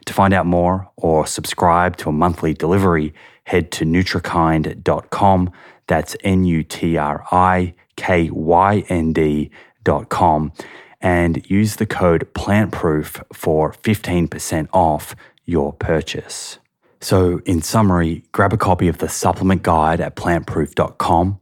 To 0.06 0.14
find 0.14 0.34
out 0.34 0.46
more 0.46 0.90
or 0.96 1.28
subscribe 1.28 1.98
to 1.98 2.10
a 2.10 2.14
monthly 2.14 2.54
delivery, 2.54 3.14
head 3.44 3.72
to 3.74 3.86
nutrikynd.com. 3.86 5.52
That's 5.88 6.16
N 6.24 6.46
U 6.46 6.64
T 6.64 6.98
R 6.98 7.26
I 7.32 7.74
K 7.96 8.30
Y 8.30 8.84
N 8.90 9.14
D.com 9.14 10.54
and 11.00 11.50
use 11.50 11.76
the 11.76 11.86
code 11.86 12.28
PLANTPROOF 12.34 13.24
for 13.32 13.72
15% 13.72 14.68
off 14.74 15.16
your 15.46 15.74
purchase. 15.74 16.58
So, 17.00 17.40
in 17.46 17.62
summary, 17.62 18.24
grab 18.32 18.54
a 18.54 18.58
copy 18.58 18.88
of 18.88 18.98
the 18.98 19.08
supplement 19.08 19.62
guide 19.62 20.02
at 20.02 20.16
plantproof.com 20.16 21.40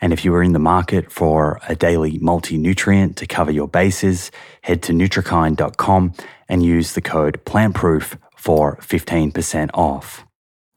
and 0.00 0.12
if 0.12 0.24
you 0.24 0.34
are 0.34 0.42
in 0.42 0.52
the 0.52 0.58
market 0.58 1.10
for 1.10 1.60
a 1.68 1.74
daily 1.74 2.18
multi 2.18 2.56
nutrient 2.56 3.16
to 3.16 3.26
cover 3.26 3.50
your 3.50 3.68
bases, 3.68 4.30
head 4.62 4.82
to 4.82 4.92
nutrikynd.com 4.92 6.14
and 6.48 6.62
use 6.62 6.92
the 6.92 7.00
code 7.00 7.44
PLANTPROOF 7.44 8.16
for 8.36 8.76
15% 8.76 9.70
off. 9.74 10.24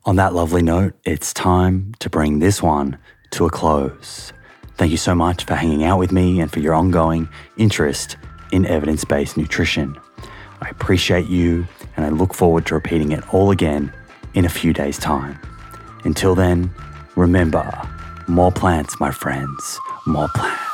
On 0.05 0.15
that 0.15 0.33
lovely 0.33 0.63
note, 0.63 0.93
it's 1.05 1.33
time 1.33 1.93
to 1.99 2.09
bring 2.09 2.39
this 2.39 2.61
one 2.63 2.97
to 3.31 3.45
a 3.45 3.49
close. 3.51 4.33
Thank 4.77 4.91
you 4.91 4.97
so 4.97 5.13
much 5.13 5.45
for 5.45 5.53
hanging 5.53 5.83
out 5.83 5.99
with 5.99 6.11
me 6.11 6.41
and 6.41 6.51
for 6.51 6.59
your 6.59 6.73
ongoing 6.73 7.29
interest 7.57 8.17
in 8.51 8.65
evidence 8.65 9.05
based 9.05 9.37
nutrition. 9.37 9.95
I 10.61 10.69
appreciate 10.69 11.27
you 11.27 11.67
and 11.95 12.05
I 12.05 12.09
look 12.09 12.33
forward 12.33 12.65
to 12.67 12.73
repeating 12.73 13.11
it 13.11 13.33
all 13.33 13.51
again 13.51 13.93
in 14.33 14.45
a 14.45 14.49
few 14.49 14.73
days' 14.73 14.97
time. 14.97 15.39
Until 16.03 16.33
then, 16.33 16.73
remember 17.15 17.69
more 18.31 18.51
plants, 18.51 18.99
my 18.99 19.11
friends, 19.11 19.77
more 20.05 20.29
plants. 20.29 20.70